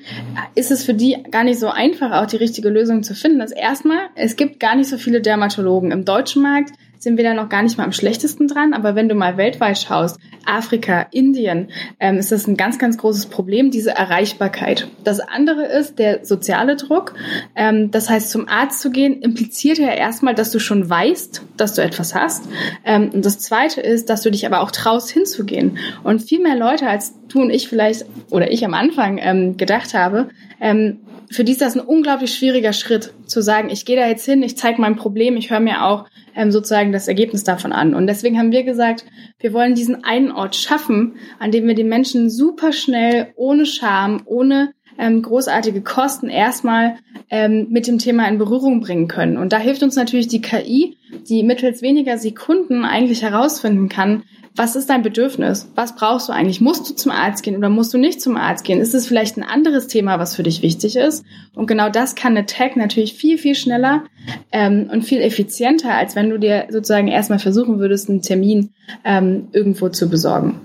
ist 0.54 0.70
es 0.70 0.82
für 0.82 0.94
die 0.94 1.18
gar 1.30 1.44
nicht 1.44 1.60
so 1.60 1.68
einfach, 1.68 2.12
auch 2.12 2.26
die 2.26 2.36
richtige 2.36 2.70
Lösung 2.70 3.02
zu 3.02 3.14
finden? 3.14 3.38
Das 3.38 3.52
erstmal, 3.52 3.98
es 4.14 4.34
gibt 4.34 4.60
gar 4.60 4.76
nicht 4.76 4.88
so 4.88 4.96
viele 4.96 5.20
Dermatologen 5.20 5.90
im 5.90 6.06
deutschen 6.06 6.42
Markt 6.42 6.72
sind 7.06 7.18
wir 7.18 7.22
da 7.22 7.34
noch 7.34 7.48
gar 7.48 7.62
nicht 7.62 7.78
mal 7.78 7.84
am 7.84 7.92
schlechtesten 7.92 8.48
dran. 8.48 8.74
Aber 8.74 8.96
wenn 8.96 9.08
du 9.08 9.14
mal 9.14 9.36
weltweit 9.36 9.78
schaust, 9.78 10.18
Afrika, 10.44 11.06
Indien, 11.12 11.68
ähm, 12.00 12.18
ist 12.18 12.32
das 12.32 12.48
ein 12.48 12.56
ganz, 12.56 12.80
ganz 12.80 12.98
großes 12.98 13.26
Problem, 13.26 13.70
diese 13.70 13.92
Erreichbarkeit. 13.92 14.88
Das 15.04 15.20
andere 15.20 15.66
ist 15.66 16.00
der 16.00 16.24
soziale 16.24 16.74
Druck. 16.74 17.14
Ähm, 17.54 17.92
das 17.92 18.10
heißt, 18.10 18.28
zum 18.28 18.48
Arzt 18.48 18.80
zu 18.80 18.90
gehen, 18.90 19.22
impliziert 19.22 19.78
ja 19.78 19.90
erstmal, 19.90 20.34
dass 20.34 20.50
du 20.50 20.58
schon 20.58 20.90
weißt, 20.90 21.42
dass 21.56 21.74
du 21.74 21.82
etwas 21.82 22.12
hast. 22.12 22.48
Ähm, 22.84 23.10
und 23.12 23.24
das 23.24 23.38
zweite 23.38 23.80
ist, 23.80 24.10
dass 24.10 24.22
du 24.22 24.32
dich 24.32 24.44
aber 24.44 24.60
auch 24.60 24.72
traust, 24.72 25.08
hinzugehen. 25.08 25.78
Und 26.02 26.22
viel 26.22 26.42
mehr 26.42 26.56
Leute, 26.56 26.88
als 26.88 27.14
du 27.28 27.40
und 27.40 27.50
ich 27.50 27.68
vielleicht, 27.68 28.04
oder 28.30 28.50
ich 28.50 28.64
am 28.64 28.74
Anfang 28.74 29.18
ähm, 29.22 29.56
gedacht 29.56 29.94
habe, 29.94 30.30
ähm, 30.60 30.98
für 31.30 31.44
die 31.44 31.52
ist 31.52 31.60
das 31.60 31.74
ein 31.74 31.80
unglaublich 31.80 32.34
schwieriger 32.34 32.72
Schritt, 32.72 33.12
zu 33.26 33.42
sagen, 33.42 33.70
ich 33.70 33.84
gehe 33.84 33.96
da 33.96 34.06
jetzt 34.06 34.24
hin, 34.24 34.42
ich 34.42 34.56
zeige 34.56 34.80
mein 34.80 34.96
Problem, 34.96 35.36
ich 35.36 35.50
höre 35.50 35.60
mir 35.60 35.84
auch 35.84 36.06
ähm, 36.34 36.52
sozusagen 36.52 36.92
das 36.92 37.08
Ergebnis 37.08 37.44
davon 37.44 37.72
an. 37.72 37.94
Und 37.94 38.06
deswegen 38.06 38.38
haben 38.38 38.52
wir 38.52 38.62
gesagt, 38.62 39.04
wir 39.38 39.52
wollen 39.52 39.74
diesen 39.74 40.04
einen 40.04 40.32
Ort 40.32 40.56
schaffen, 40.56 41.16
an 41.38 41.50
dem 41.50 41.66
wir 41.66 41.74
die 41.74 41.84
Menschen 41.84 42.30
super 42.30 42.72
schnell, 42.72 43.32
ohne 43.36 43.66
Scham, 43.66 44.22
ohne 44.26 44.72
ähm, 44.98 45.22
großartige 45.22 45.82
Kosten 45.82 46.28
erstmal 46.28 46.96
ähm, 47.30 47.66
mit 47.70 47.86
dem 47.86 47.98
Thema 47.98 48.26
in 48.28 48.38
Berührung 48.38 48.80
bringen 48.80 49.08
können. 49.08 49.36
Und 49.36 49.52
da 49.52 49.58
hilft 49.58 49.82
uns 49.82 49.96
natürlich 49.96 50.28
die 50.28 50.40
KI, 50.40 50.96
die 51.28 51.42
mittels 51.42 51.82
weniger 51.82 52.18
Sekunden 52.18 52.84
eigentlich 52.84 53.22
herausfinden 53.22 53.88
kann, 53.88 54.22
was 54.56 54.74
ist 54.74 54.88
dein 54.88 55.02
Bedürfnis? 55.02 55.68
Was 55.74 55.94
brauchst 55.94 56.28
du 56.28 56.32
eigentlich? 56.32 56.62
Musst 56.62 56.88
du 56.88 56.94
zum 56.94 57.12
Arzt 57.12 57.42
gehen 57.42 57.56
oder 57.56 57.68
musst 57.68 57.92
du 57.92 57.98
nicht 57.98 58.22
zum 58.22 58.36
Arzt 58.36 58.64
gehen? 58.64 58.80
Ist 58.80 58.94
es 58.94 59.06
vielleicht 59.06 59.36
ein 59.36 59.42
anderes 59.42 59.86
Thema, 59.86 60.18
was 60.18 60.34
für 60.34 60.42
dich 60.42 60.62
wichtig 60.62 60.96
ist? 60.96 61.24
Und 61.54 61.66
genau 61.66 61.90
das 61.90 62.14
kann 62.14 62.36
eine 62.36 62.46
Tag 62.46 62.74
natürlich 62.76 63.14
viel, 63.14 63.36
viel 63.36 63.54
schneller 63.54 64.04
ähm, 64.52 64.88
und 64.90 65.02
viel 65.02 65.20
effizienter, 65.20 65.94
als 65.94 66.16
wenn 66.16 66.30
du 66.30 66.38
dir 66.38 66.68
sozusagen 66.70 67.08
erstmal 67.08 67.38
versuchen 67.38 67.78
würdest, 67.78 68.08
einen 68.08 68.22
Termin 68.22 68.70
ähm, 69.04 69.48
irgendwo 69.52 69.90
zu 69.90 70.08
besorgen. 70.08 70.62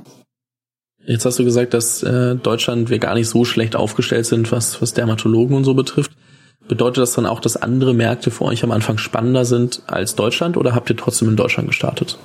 Jetzt 1.05 1.25
hast 1.25 1.39
du 1.39 1.43
gesagt, 1.43 1.73
dass 1.73 2.01
äh, 2.03 2.35
Deutschland 2.35 2.89
wir 2.89 2.99
gar 2.99 3.15
nicht 3.15 3.27
so 3.27 3.43
schlecht 3.43 3.75
aufgestellt 3.75 4.25
sind, 4.25 4.51
was, 4.51 4.81
was 4.81 4.93
Dermatologen 4.93 5.55
und 5.55 5.65
so 5.65 5.73
betrifft. 5.73 6.11
Bedeutet 6.67 7.01
das 7.01 7.13
dann 7.13 7.25
auch, 7.25 7.41
dass 7.41 7.57
andere 7.57 7.93
Märkte 7.93 8.31
für 8.31 8.45
euch 8.45 8.63
am 8.63 8.71
Anfang 8.71 8.97
spannender 8.97 9.43
sind 9.43 9.81
als 9.87 10.15
Deutschland 10.15 10.55
oder 10.55 10.75
habt 10.75 10.89
ihr 10.89 10.95
trotzdem 10.95 11.27
in 11.27 11.35
Deutschland 11.35 11.67
gestartet? 11.67 12.17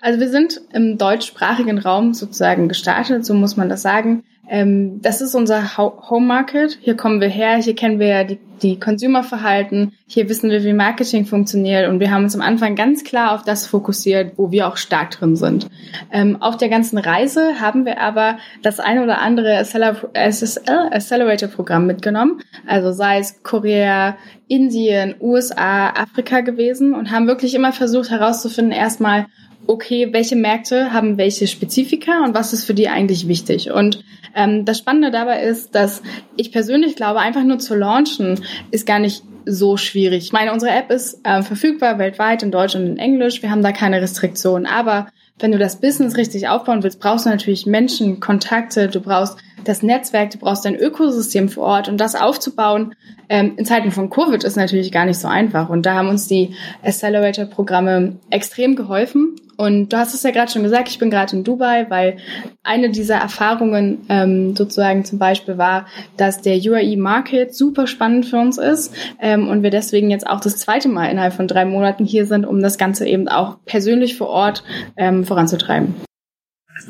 Also 0.00 0.20
wir 0.20 0.28
sind 0.28 0.60
im 0.72 0.98
deutschsprachigen 0.98 1.78
Raum 1.78 2.14
sozusagen 2.14 2.68
gestartet, 2.68 3.24
so 3.24 3.34
muss 3.34 3.56
man 3.56 3.68
das 3.68 3.82
sagen. 3.82 4.24
Ähm, 4.48 5.00
das 5.02 5.20
ist 5.20 5.34
unser 5.34 5.76
Home 5.76 6.26
Market. 6.26 6.78
Hier 6.80 6.96
kommen 6.96 7.20
wir 7.20 7.28
her, 7.28 7.56
hier 7.56 7.74
kennen 7.74 7.98
wir 7.98 8.06
ja 8.06 8.24
die, 8.24 8.38
die 8.62 8.80
Consumer-Verhalten, 8.80 9.92
hier 10.06 10.26
wissen 10.28 10.50
wir, 10.50 10.64
wie 10.64 10.72
Marketing 10.72 11.26
funktioniert 11.26 11.86
und 11.88 12.00
wir 12.00 12.10
haben 12.10 12.24
uns 12.24 12.34
am 12.34 12.40
Anfang 12.40 12.74
ganz 12.74 13.04
klar 13.04 13.34
auf 13.34 13.44
das 13.44 13.66
fokussiert, 13.66 14.32
wo 14.36 14.50
wir 14.50 14.66
auch 14.66 14.78
stark 14.78 15.10
drin 15.10 15.36
sind. 15.36 15.68
Ähm, 16.10 16.40
auf 16.40 16.56
der 16.56 16.70
ganzen 16.70 16.96
Reise 16.98 17.60
haben 17.60 17.84
wir 17.84 18.00
aber 18.00 18.38
das 18.62 18.80
eine 18.80 19.04
oder 19.04 19.20
andere 19.20 19.58
Accelerator-Programm 19.58 21.86
mitgenommen, 21.86 22.40
also 22.66 22.90
sei 22.90 23.18
es 23.18 23.42
Korea, 23.42 24.16
Indien, 24.48 25.14
USA, 25.20 25.90
Afrika 25.90 26.40
gewesen 26.40 26.94
und 26.94 27.10
haben 27.10 27.26
wirklich 27.26 27.54
immer 27.54 27.72
versucht 27.72 28.10
herauszufinden, 28.10 28.72
erstmal, 28.72 29.26
okay, 29.68 30.12
welche 30.12 30.34
Märkte 30.34 30.92
haben 30.92 31.18
welche 31.18 31.46
Spezifika 31.46 32.24
und 32.24 32.34
was 32.34 32.52
ist 32.52 32.64
für 32.64 32.74
die 32.74 32.88
eigentlich 32.88 33.28
wichtig. 33.28 33.70
Und 33.70 34.02
ähm, 34.34 34.64
das 34.64 34.78
Spannende 34.78 35.10
dabei 35.10 35.42
ist, 35.42 35.74
dass 35.74 36.02
ich 36.36 36.50
persönlich 36.50 36.96
glaube, 36.96 37.20
einfach 37.20 37.44
nur 37.44 37.58
zu 37.58 37.74
launchen 37.74 38.40
ist 38.70 38.86
gar 38.86 38.98
nicht 38.98 39.22
so 39.44 39.76
schwierig. 39.76 40.24
Ich 40.24 40.32
meine, 40.32 40.52
unsere 40.52 40.72
App 40.72 40.90
ist 40.90 41.20
äh, 41.24 41.42
verfügbar 41.42 41.98
weltweit 41.98 42.42
in 42.42 42.50
Deutsch 42.50 42.74
und 42.74 42.86
in 42.86 42.98
Englisch. 42.98 43.42
Wir 43.42 43.50
haben 43.50 43.62
da 43.62 43.72
keine 43.72 44.00
Restriktionen. 44.00 44.66
Aber 44.66 45.08
wenn 45.38 45.52
du 45.52 45.58
das 45.58 45.80
Business 45.80 46.16
richtig 46.16 46.48
aufbauen 46.48 46.82
willst, 46.82 47.00
brauchst 47.00 47.26
du 47.26 47.30
natürlich 47.30 47.66
Menschen, 47.66 48.20
Kontakte, 48.20 48.88
du 48.88 49.00
brauchst 49.00 49.38
das 49.68 49.82
Netzwerk, 49.82 50.30
du 50.30 50.38
brauchst 50.38 50.64
dein 50.64 50.76
Ökosystem 50.76 51.48
vor 51.48 51.64
Ort 51.64 51.88
und 51.88 51.98
das 51.98 52.14
aufzubauen 52.14 52.94
ähm, 53.28 53.54
in 53.56 53.66
Zeiten 53.66 53.90
von 53.90 54.10
Covid 54.10 54.42
ist 54.44 54.56
natürlich 54.56 54.90
gar 54.90 55.04
nicht 55.04 55.18
so 55.18 55.28
einfach. 55.28 55.68
Und 55.68 55.84
da 55.84 55.94
haben 55.94 56.08
uns 56.08 56.26
die 56.26 56.54
Accelerator-Programme 56.82 58.16
extrem 58.30 58.74
geholfen. 58.74 59.36
Und 59.58 59.92
du 59.92 59.96
hast 59.96 60.14
es 60.14 60.22
ja 60.22 60.30
gerade 60.30 60.50
schon 60.52 60.62
gesagt, 60.62 60.88
ich 60.88 61.00
bin 61.00 61.10
gerade 61.10 61.36
in 61.36 61.42
Dubai, 61.42 61.86
weil 61.88 62.18
eine 62.62 62.90
dieser 62.90 63.16
Erfahrungen 63.16 64.06
ähm, 64.08 64.54
sozusagen 64.54 65.04
zum 65.04 65.18
Beispiel 65.18 65.58
war, 65.58 65.86
dass 66.16 66.40
der 66.40 66.58
UAE 66.58 66.96
Market 66.96 67.54
super 67.54 67.88
spannend 67.88 68.26
für 68.26 68.38
uns 68.38 68.56
ist 68.56 68.94
ähm, 69.20 69.48
und 69.48 69.64
wir 69.64 69.70
deswegen 69.70 70.10
jetzt 70.10 70.28
auch 70.28 70.40
das 70.40 70.58
zweite 70.58 70.88
Mal 70.88 71.10
innerhalb 71.10 71.32
von 71.32 71.48
drei 71.48 71.64
Monaten 71.64 72.04
hier 72.04 72.24
sind, 72.24 72.46
um 72.46 72.62
das 72.62 72.78
Ganze 72.78 73.06
eben 73.08 73.26
auch 73.26 73.56
persönlich 73.66 74.16
vor 74.16 74.28
Ort 74.28 74.62
ähm, 74.96 75.24
voranzutreiben. 75.24 76.07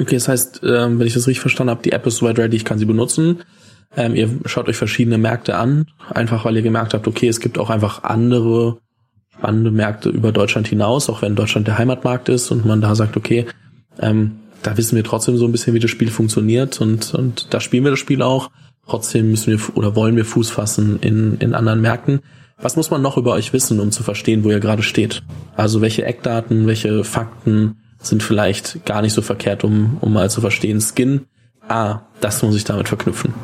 Okay, 0.00 0.14
das 0.14 0.28
heißt, 0.28 0.60
ähm, 0.64 0.98
wenn 0.98 1.06
ich 1.06 1.14
das 1.14 1.26
richtig 1.26 1.40
verstanden 1.40 1.70
habe, 1.70 1.82
die 1.82 1.92
App 1.92 2.06
ist 2.06 2.16
soweit 2.16 2.38
ready, 2.38 2.56
ich 2.56 2.64
kann 2.64 2.78
sie 2.78 2.84
benutzen. 2.84 3.40
Ähm, 3.96 4.14
ihr 4.14 4.28
schaut 4.44 4.68
euch 4.68 4.76
verschiedene 4.76 5.18
Märkte 5.18 5.56
an, 5.56 5.86
einfach 6.10 6.44
weil 6.44 6.56
ihr 6.56 6.62
gemerkt 6.62 6.94
habt, 6.94 7.08
okay, 7.08 7.28
es 7.28 7.40
gibt 7.40 7.58
auch 7.58 7.70
einfach 7.70 8.04
andere 8.04 8.78
spannende 9.34 9.70
Märkte 9.70 10.10
über 10.10 10.32
Deutschland 10.32 10.68
hinaus, 10.68 11.08
auch 11.08 11.22
wenn 11.22 11.36
Deutschland 11.36 11.66
der 11.66 11.78
Heimatmarkt 11.78 12.28
ist 12.28 12.50
und 12.50 12.66
man 12.66 12.80
da 12.80 12.94
sagt, 12.94 13.16
okay, 13.16 13.46
ähm, 14.00 14.40
da 14.62 14.76
wissen 14.76 14.96
wir 14.96 15.04
trotzdem 15.04 15.36
so 15.36 15.46
ein 15.46 15.52
bisschen, 15.52 15.74
wie 15.74 15.78
das 15.78 15.90
Spiel 15.90 16.10
funktioniert 16.10 16.80
und, 16.80 17.14
und 17.14 17.54
da 17.54 17.60
spielen 17.60 17.84
wir 17.84 17.90
das 17.90 18.00
Spiel 18.00 18.22
auch. 18.22 18.50
Trotzdem 18.86 19.30
müssen 19.30 19.52
wir 19.52 19.76
oder 19.76 19.94
wollen 19.94 20.16
wir 20.16 20.24
Fuß 20.24 20.50
fassen 20.50 20.98
in, 21.00 21.36
in 21.38 21.54
anderen 21.54 21.80
Märkten. 21.80 22.20
Was 22.60 22.74
muss 22.74 22.90
man 22.90 23.02
noch 23.02 23.16
über 23.16 23.32
euch 23.32 23.52
wissen, 23.52 23.78
um 23.78 23.92
zu 23.92 24.02
verstehen, 24.02 24.42
wo 24.42 24.50
ihr 24.50 24.60
gerade 24.60 24.82
steht? 24.82 25.22
Also 25.56 25.80
welche 25.80 26.04
Eckdaten, 26.04 26.66
welche 26.66 27.04
Fakten 27.04 27.76
sind 27.98 28.22
vielleicht 28.22 28.84
gar 28.86 29.02
nicht 29.02 29.12
so 29.12 29.22
verkehrt, 29.22 29.64
um, 29.64 29.98
um 30.00 30.12
mal 30.12 30.30
zu 30.30 30.40
verstehen, 30.40 30.80
Skin, 30.80 31.26
ah, 31.68 32.00
das 32.20 32.42
muss 32.42 32.56
ich 32.56 32.64
damit 32.64 32.88
verknüpfen. 32.88 33.34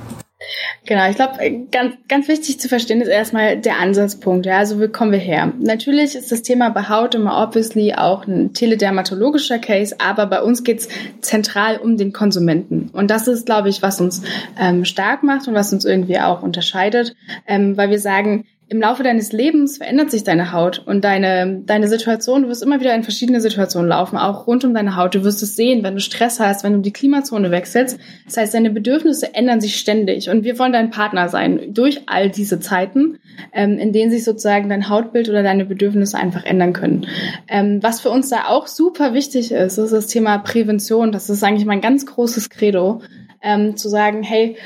Genau, 0.87 1.09
ich 1.09 1.17
glaube, 1.17 1.67
ganz, 1.71 1.95
ganz 2.09 2.29
wichtig 2.29 2.61
zu 2.61 2.69
verstehen 2.69 3.01
ist 3.01 3.09
erstmal 3.09 3.59
der 3.59 3.79
Ansatzpunkt. 3.79 4.45
Ja, 4.45 4.59
also 4.59 4.79
wo 4.79 4.89
kommen 4.89 5.13
wir 5.13 5.19
her? 5.19 5.51
Natürlich 5.59 6.15
ist 6.15 6.31
das 6.31 6.43
Thema 6.43 6.69
bei 6.69 6.89
Haut 6.91 7.15
immer 7.15 7.43
obviously 7.43 7.95
auch 7.95 8.27
ein 8.27 8.53
teledermatologischer 8.53 9.59
Case, 9.59 9.97
aber 9.99 10.27
bei 10.27 10.43
uns 10.43 10.63
geht's 10.63 10.89
zentral 11.23 11.79
um 11.79 11.97
den 11.97 12.13
Konsumenten. 12.13 12.91
Und 12.93 13.11
das 13.11 13.29
ist, 13.29 13.47
glaube 13.47 13.71
ich, 13.71 13.81
was 13.81 14.01
uns 14.01 14.23
ähm, 14.61 14.85
stark 14.85 15.23
macht 15.23 15.49
und 15.49 15.55
was 15.55 15.73
uns 15.73 15.87
irgendwie 15.87 16.19
auch 16.19 16.43
unterscheidet, 16.43 17.17
ähm, 17.47 17.79
weil 17.79 17.89
wir 17.89 17.99
sagen, 17.99 18.45
im 18.75 18.81
Laufe 18.81 19.05
deines 19.05 19.31
Lebens 19.31 19.77
verändert 19.77 20.11
sich 20.11 20.25
deine 20.25 20.51
Haut 20.51 20.83
und 20.85 21.05
deine, 21.05 21.63
deine 21.65 21.87
Situation. 21.87 22.43
Du 22.43 22.49
wirst 22.49 22.65
immer 22.65 22.81
wieder 22.81 22.93
in 22.93 23.05
verschiedene 23.05 23.41
Situationen 23.41 23.89
laufen, 23.89 24.19
auch 24.19 24.49
rund 24.49 24.65
um 24.65 24.75
deine 24.75 24.97
Haut. 24.97 25.15
Du 25.15 25.23
wirst 25.23 25.45
es 25.45 25.55
sehen, 25.55 25.85
wenn 25.85 25.95
du 25.95 26.01
Stress 26.01 26.41
hast, 26.41 26.65
wenn 26.65 26.73
du 26.73 26.81
die 26.81 26.93
Klimazone 26.93 27.53
wechselst. 27.53 28.01
Das 28.25 28.37
heißt, 28.37 28.53
deine 28.53 28.71
Bedürfnisse 28.71 29.33
ändern 29.33 29.61
sich 29.61 29.77
ständig 29.77 30.29
und 30.29 30.43
wir 30.43 30.59
wollen 30.59 30.73
dein 30.73 30.91
Partner 30.91 31.29
sein 31.29 31.73
durch 31.73 32.03
all 32.07 32.31
diese 32.31 32.59
Zeiten, 32.59 33.21
ähm, 33.53 33.79
in 33.79 33.93
denen 33.93 34.11
sich 34.11 34.25
sozusagen 34.25 34.69
dein 34.69 34.89
Hautbild 34.89 35.29
oder 35.29 35.45
deine 35.45 35.67
Bedürfnisse 35.67 36.19
einfach 36.19 36.45
ändern 36.45 36.73
können. 36.73 37.07
Ähm, 37.47 37.81
was 37.81 38.01
für 38.01 38.11
uns 38.11 38.29
da 38.29 38.49
auch 38.49 38.67
super 38.67 39.15
wichtig 39.15 39.53
ist, 39.53 39.79
ist 39.79 39.93
das 39.93 40.09
Thema 40.09 40.39
Prävention. 40.39 41.13
Das 41.13 41.31
ist 41.31 41.45
eigentlich 41.45 41.65
mein 41.65 41.81
ganz 41.81 42.07
großes 42.07 42.51
Credo. 42.51 43.03
Ähm, 43.41 43.77
zu 43.77 43.91
sagen, 43.91 44.23
hey, 44.23 44.57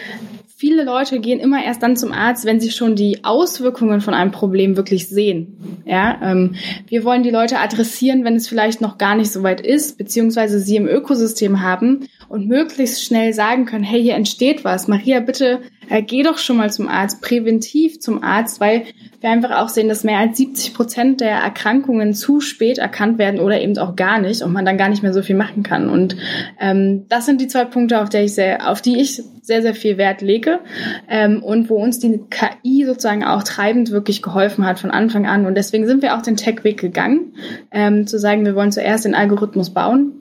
viele 0.59 0.83
Leute 0.83 1.21
gehen 1.21 1.39
immer 1.39 1.65
erst 1.65 1.85
dann 1.85 1.97
zum 1.97 2.11
Arzt, 2.11 2.45
wenn 2.45 2.59
sie 2.59 2.73
schon 2.73 2.97
die 2.97 3.23
Auswirkungen 3.23 4.01
von 4.01 4.13
einem 4.13 4.33
Problem 4.33 4.77
wirklich 4.77 5.07
sehen. 5.07 5.83
Ja, 5.87 6.19
ähm, 6.21 6.57
wir 6.89 7.05
wollen 7.05 7.23
die 7.23 7.31
Leute 7.31 7.61
adressieren, 7.61 8.25
wenn 8.25 8.35
es 8.35 8.49
vielleicht 8.49 8.81
noch 8.81 8.99
gar 8.99 9.15
nicht 9.15 9.31
so 9.31 9.45
weit 9.45 9.61
ist, 9.61 9.99
beziehungsweise 9.99 10.59
sie 10.59 10.75
im 10.75 10.89
Ökosystem 10.89 11.63
haben 11.63 12.09
und 12.29 12.47
möglichst 12.47 13.05
schnell 13.05 13.33
sagen 13.33 13.65
können, 13.65 13.85
hey, 13.85 14.03
hier 14.03 14.15
entsteht 14.15 14.65
was. 14.65 14.89
Maria, 14.89 15.21
bitte 15.21 15.61
äh, 15.89 16.03
geh 16.03 16.23
doch 16.23 16.39
schon 16.39 16.59
mal 16.59 16.71
zum 16.71 16.89
Arzt, 16.89 17.23
präventiv 17.23 18.01
zum 18.01 18.23
Arzt, 18.23 18.61
weil 18.61 18.85
wir 19.21 19.31
einfach 19.31 19.63
auch 19.63 19.69
sehen, 19.69 19.89
dass 19.89 20.05
mehr 20.05 20.19
als 20.19 20.37
70 20.37 20.75
Prozent 20.75 21.21
der 21.21 21.39
Erkrankungen 21.39 22.15
zu 22.15 22.41
spät 22.41 22.79
erkannt 22.79 23.19
werden 23.19 23.41
oder 23.41 23.61
eben 23.61 23.77
auch 23.79 23.97
gar 23.97 24.21
nicht 24.21 24.43
und 24.43 24.53
man 24.53 24.65
dann 24.65 24.79
gar 24.79 24.89
nicht 24.89 25.03
mehr 25.03 25.13
so 25.13 25.23
viel 25.23 25.37
machen 25.37 25.63
kann. 25.63 25.89
Und 25.89 26.17
ähm, 26.61 27.07
das 27.09 27.27
sind 27.27 27.41
die 27.41 27.49
zwei 27.49 27.65
Punkte, 27.65 28.01
auf, 28.01 28.11
der 28.11 28.25
ich 28.25 28.35
sehr, 28.35 28.71
auf 28.71 28.83
die 28.83 29.01
ich 29.01 29.23
sehr, 29.43 29.63
sehr 29.63 29.75
viel 29.75 29.97
Wert 29.97 30.21
lege 30.21 30.61
ähm, 31.09 31.43
und 31.43 31.71
wo 31.71 31.77
uns 31.77 31.99
die 31.99 32.21
KI 32.29 32.85
sozusagen 32.85 33.25
auch 33.25 33.43
treibend 33.43 33.91
wirklich 33.91 34.21
geholfen 34.21 34.67
hat 34.67 34.79
von 34.79 34.91
Anfang 34.91 35.27
an. 35.27 35.47
Und 35.47 35.55
deswegen 35.55 35.87
sind 35.87 36.03
wir 36.03 36.17
auch 36.17 36.23
den 36.23 36.37
Tech-Weg 36.37 36.79
gegangen, 36.79 37.33
ähm, 37.71 38.07
zu 38.07 38.19
sagen, 38.19 38.45
wir 38.45 38.55
wollen 38.55 38.73
zuerst 38.73 39.07
den 39.07 39.15
Algorithmus 39.15 39.71
bauen 39.71 40.13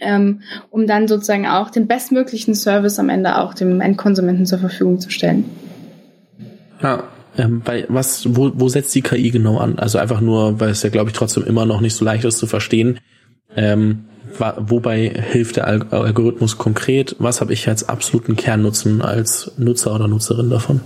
ähm, 0.00 0.42
um 0.70 0.86
dann 0.86 1.08
sozusagen 1.08 1.46
auch 1.46 1.70
den 1.70 1.86
bestmöglichen 1.86 2.54
Service 2.54 2.98
am 2.98 3.08
Ende 3.08 3.38
auch 3.38 3.54
dem 3.54 3.80
Endkonsumenten 3.80 4.46
zur 4.46 4.58
Verfügung 4.58 5.00
zu 5.00 5.10
stellen. 5.10 5.44
Ja, 6.82 7.04
ähm, 7.36 7.62
bei 7.64 7.86
was, 7.88 8.36
wo, 8.36 8.52
wo 8.54 8.68
setzt 8.68 8.94
die 8.94 9.02
KI 9.02 9.30
genau 9.30 9.58
an? 9.58 9.78
Also 9.78 9.98
einfach 9.98 10.20
nur, 10.20 10.60
weil 10.60 10.70
es 10.70 10.82
ja, 10.82 10.90
glaube 10.90 11.10
ich, 11.10 11.16
trotzdem 11.16 11.44
immer 11.44 11.66
noch 11.66 11.80
nicht 11.80 11.94
so 11.94 12.04
leicht 12.04 12.24
ist 12.24 12.38
zu 12.38 12.46
verstehen. 12.46 13.00
Ähm, 13.56 14.04
wobei 14.38 15.08
hilft 15.08 15.56
der 15.56 15.66
Algorithmus 15.66 16.58
konkret? 16.58 17.16
Was 17.18 17.40
habe 17.40 17.52
ich 17.52 17.68
als 17.68 17.88
absoluten 17.88 18.36
Kernnutzen 18.36 19.02
als 19.02 19.52
Nutzer 19.58 19.94
oder 19.94 20.08
Nutzerin 20.08 20.50
davon? 20.50 20.80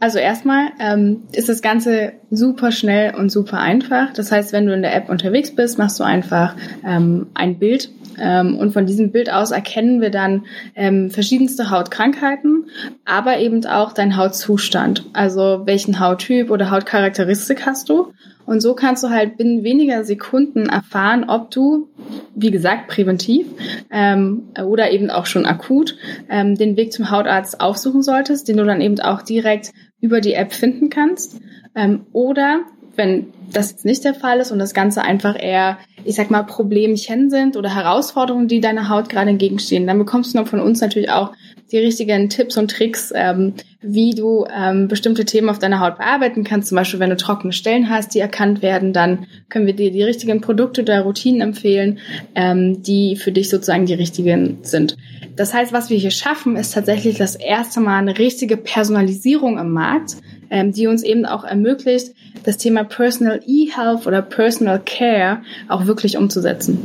Also 0.00 0.18
erstmal 0.18 0.68
ähm, 0.80 1.22
ist 1.32 1.48
das 1.48 1.62
Ganze 1.62 2.12
super 2.30 2.72
schnell 2.72 3.14
und 3.14 3.30
super 3.30 3.58
einfach. 3.58 4.12
Das 4.12 4.32
heißt, 4.32 4.52
wenn 4.52 4.66
du 4.66 4.74
in 4.74 4.82
der 4.82 4.94
App 4.94 5.08
unterwegs 5.08 5.54
bist, 5.54 5.78
machst 5.78 5.98
du 5.98 6.04
einfach 6.04 6.56
ähm, 6.84 7.28
ein 7.34 7.58
Bild 7.58 7.90
ähm, 8.18 8.56
und 8.58 8.72
von 8.72 8.86
diesem 8.86 9.12
Bild 9.12 9.32
aus 9.32 9.50
erkennen 9.50 10.00
wir 10.00 10.10
dann 10.10 10.44
ähm, 10.74 11.10
verschiedenste 11.10 11.70
Hautkrankheiten, 11.70 12.66
aber 13.04 13.38
eben 13.38 13.64
auch 13.66 13.92
deinen 13.92 14.16
Hautzustand. 14.16 15.04
Also 15.12 15.62
welchen 15.64 16.00
Hauttyp 16.00 16.50
oder 16.50 16.70
Hautcharakteristik 16.70 17.66
hast 17.66 17.88
du. 17.88 18.12
Und 18.46 18.60
so 18.60 18.74
kannst 18.74 19.02
du 19.02 19.08
halt 19.08 19.38
binnen 19.38 19.64
weniger 19.64 20.04
Sekunden 20.04 20.68
erfahren, 20.68 21.24
ob 21.28 21.50
du, 21.50 21.88
wie 22.34 22.50
gesagt, 22.50 22.88
präventiv 22.88 23.46
ähm, 23.90 24.48
oder 24.62 24.90
eben 24.90 25.10
auch 25.10 25.26
schon 25.26 25.46
akut 25.46 25.96
ähm, 26.28 26.54
den 26.54 26.76
Weg 26.76 26.92
zum 26.92 27.10
Hautarzt 27.10 27.60
aufsuchen 27.60 28.02
solltest, 28.02 28.48
den 28.48 28.58
du 28.58 28.64
dann 28.64 28.82
eben 28.82 29.00
auch 29.00 29.22
direkt 29.22 29.72
über 30.00 30.20
die 30.20 30.34
App 30.34 30.52
finden 30.52 30.90
kannst. 30.90 31.40
Ähm, 31.74 32.06
oder 32.12 32.60
wenn 32.96 33.26
das 33.52 33.70
jetzt 33.70 33.84
nicht 33.84 34.04
der 34.04 34.14
Fall 34.14 34.40
ist 34.40 34.50
und 34.50 34.58
das 34.58 34.74
Ganze 34.74 35.02
einfach 35.02 35.40
eher, 35.40 35.78
ich 36.04 36.16
sag 36.16 36.30
mal, 36.30 36.42
Problemchen 36.42 37.30
sind 37.30 37.56
oder 37.56 37.74
Herausforderungen, 37.74 38.48
die 38.48 38.60
deiner 38.60 38.88
Haut 38.88 39.08
gerade 39.08 39.30
entgegenstehen, 39.30 39.86
dann 39.86 39.98
bekommst 39.98 40.34
du 40.34 40.38
noch 40.38 40.48
von 40.48 40.60
uns 40.60 40.80
natürlich 40.80 41.10
auch 41.10 41.32
die 41.72 41.78
richtigen 41.78 42.28
Tipps 42.28 42.56
und 42.56 42.70
Tricks, 42.70 43.12
ähm, 43.14 43.54
wie 43.80 44.14
du 44.14 44.46
ähm, 44.54 44.88
bestimmte 44.88 45.24
Themen 45.24 45.48
auf 45.48 45.58
deiner 45.58 45.80
Haut 45.80 45.98
bearbeiten 45.98 46.44
kannst. 46.44 46.68
Zum 46.68 46.76
Beispiel, 46.76 47.00
wenn 47.00 47.10
du 47.10 47.16
trockene 47.16 47.52
Stellen 47.52 47.88
hast, 47.88 48.14
die 48.14 48.20
erkannt 48.20 48.62
werden, 48.62 48.92
dann 48.92 49.26
können 49.48 49.66
wir 49.66 49.74
dir 49.74 49.90
die 49.90 50.02
richtigen 50.02 50.40
Produkte 50.40 50.82
oder 50.82 51.00
Routinen 51.00 51.40
empfehlen, 51.40 51.98
ähm, 52.34 52.82
die 52.82 53.16
für 53.16 53.32
dich 53.32 53.50
sozusagen 53.50 53.86
die 53.86 53.94
richtigen 53.94 54.58
sind. 54.62 54.96
Das 55.36 55.52
heißt, 55.52 55.72
was 55.72 55.90
wir 55.90 55.98
hier 55.98 56.12
schaffen, 56.12 56.56
ist 56.56 56.74
tatsächlich 56.74 57.18
das 57.18 57.34
erste 57.34 57.80
Mal 57.80 57.98
eine 57.98 58.18
richtige 58.18 58.56
Personalisierung 58.56 59.58
im 59.58 59.72
Markt, 59.72 60.16
ähm, 60.54 60.72
die 60.72 60.86
uns 60.86 61.02
eben 61.02 61.26
auch 61.26 61.42
ermöglicht, 61.42 62.12
das 62.44 62.58
Thema 62.58 62.84
Personal 62.84 63.40
E-Health 63.44 64.06
oder 64.06 64.22
Personal 64.22 64.80
Care 64.84 65.42
auch 65.68 65.86
wirklich 65.86 66.16
umzusetzen. 66.16 66.78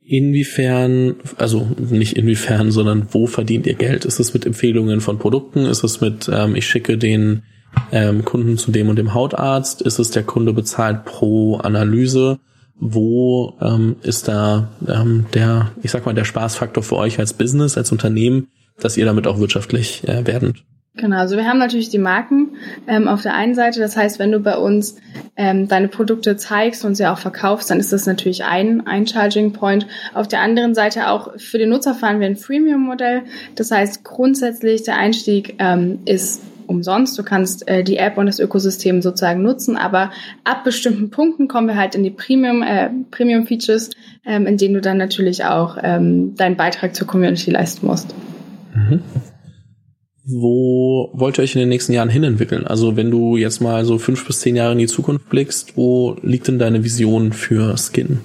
Inwiefern, 0.00 1.14
also 1.36 1.68
nicht 1.78 2.16
inwiefern, 2.16 2.72
sondern 2.72 3.06
wo 3.12 3.28
verdient 3.28 3.68
ihr 3.68 3.74
Geld? 3.74 4.04
Ist 4.04 4.18
es 4.18 4.34
mit 4.34 4.44
Empfehlungen 4.44 5.00
von 5.00 5.20
Produkten? 5.20 5.66
Ist 5.66 5.84
es 5.84 6.00
mit, 6.00 6.28
ähm, 6.32 6.56
ich 6.56 6.66
schicke 6.66 6.98
den 6.98 7.44
ähm, 7.92 8.24
Kunden 8.24 8.58
zu 8.58 8.72
dem 8.72 8.88
und 8.88 8.96
dem 8.96 9.14
Hautarzt? 9.14 9.80
Ist 9.80 10.00
es 10.00 10.10
der 10.10 10.24
Kunde 10.24 10.52
bezahlt 10.52 11.04
pro 11.04 11.58
Analyse? 11.58 12.40
Wo 12.74 13.56
ähm, 13.60 13.96
ist 14.02 14.26
da 14.26 14.72
ähm, 14.88 15.26
der, 15.32 15.70
ich 15.84 15.92
sag 15.92 16.06
mal, 16.06 16.14
der 16.14 16.24
Spaßfaktor 16.24 16.82
für 16.82 16.96
euch 16.96 17.20
als 17.20 17.34
Business, 17.34 17.78
als 17.78 17.92
Unternehmen, 17.92 18.48
dass 18.80 18.96
ihr 18.96 19.04
damit 19.04 19.28
auch 19.28 19.38
wirtschaftlich 19.38 20.02
äh, 20.08 20.26
werdet? 20.26 20.64
Genau, 20.96 21.18
also 21.18 21.36
wir 21.36 21.46
haben 21.46 21.58
natürlich 21.58 21.88
die 21.88 21.98
Marken 21.98 22.56
ähm, 22.88 23.06
auf 23.06 23.22
der 23.22 23.34
einen 23.34 23.54
Seite. 23.54 23.78
Das 23.78 23.96
heißt, 23.96 24.18
wenn 24.18 24.32
du 24.32 24.40
bei 24.40 24.56
uns 24.56 24.96
ähm, 25.36 25.68
deine 25.68 25.86
Produkte 25.86 26.36
zeigst 26.36 26.84
und 26.84 26.96
sie 26.96 27.06
auch 27.06 27.18
verkaufst, 27.18 27.70
dann 27.70 27.78
ist 27.78 27.92
das 27.92 28.06
natürlich 28.06 28.44
ein, 28.44 28.86
ein 28.88 29.06
Charging 29.06 29.52
Point. 29.52 29.86
Auf 30.14 30.26
der 30.26 30.40
anderen 30.40 30.74
Seite 30.74 31.08
auch 31.08 31.38
für 31.38 31.58
den 31.58 31.68
Nutzer 31.68 31.94
fahren 31.94 32.18
wir 32.18 32.26
ein 32.26 32.36
Freemium-Modell. 32.36 33.22
Das 33.54 33.70
heißt, 33.70 34.02
grundsätzlich 34.02 34.82
der 34.82 34.96
Einstieg 34.96 35.54
ähm, 35.60 36.00
ist 36.06 36.42
umsonst. 36.66 37.16
Du 37.16 37.22
kannst 37.22 37.68
äh, 37.68 37.84
die 37.84 37.96
App 37.96 38.18
und 38.18 38.26
das 38.26 38.40
Ökosystem 38.40 39.00
sozusagen 39.00 39.42
nutzen, 39.42 39.76
aber 39.76 40.10
ab 40.42 40.64
bestimmten 40.64 41.10
Punkten 41.10 41.46
kommen 41.46 41.68
wir 41.68 41.76
halt 41.76 41.94
in 41.94 42.02
die 42.02 42.10
Premium, 42.10 42.62
äh, 42.62 42.90
Premium 43.12 43.46
Features, 43.46 43.90
ähm, 44.26 44.46
in 44.46 44.56
denen 44.56 44.74
du 44.74 44.80
dann 44.80 44.98
natürlich 44.98 45.44
auch 45.44 45.78
ähm, 45.80 46.34
deinen 46.34 46.56
Beitrag 46.56 46.96
zur 46.96 47.06
Community 47.06 47.52
leisten 47.52 47.86
musst. 47.86 48.12
Mhm 48.74 49.02
wo 50.32 51.10
wollt 51.12 51.38
ihr 51.38 51.42
euch 51.42 51.54
in 51.54 51.60
den 51.60 51.68
nächsten 51.68 51.92
Jahren 51.92 52.08
hinentwickeln? 52.08 52.66
Also 52.66 52.96
wenn 52.96 53.10
du 53.10 53.36
jetzt 53.36 53.60
mal 53.60 53.84
so 53.84 53.98
fünf 53.98 54.26
bis 54.26 54.40
zehn 54.40 54.56
Jahre 54.56 54.72
in 54.72 54.78
die 54.78 54.86
Zukunft 54.86 55.28
blickst, 55.28 55.76
wo 55.76 56.16
liegt 56.22 56.48
denn 56.48 56.58
deine 56.58 56.84
Vision 56.84 57.32
für 57.32 57.76
Skin? 57.76 58.20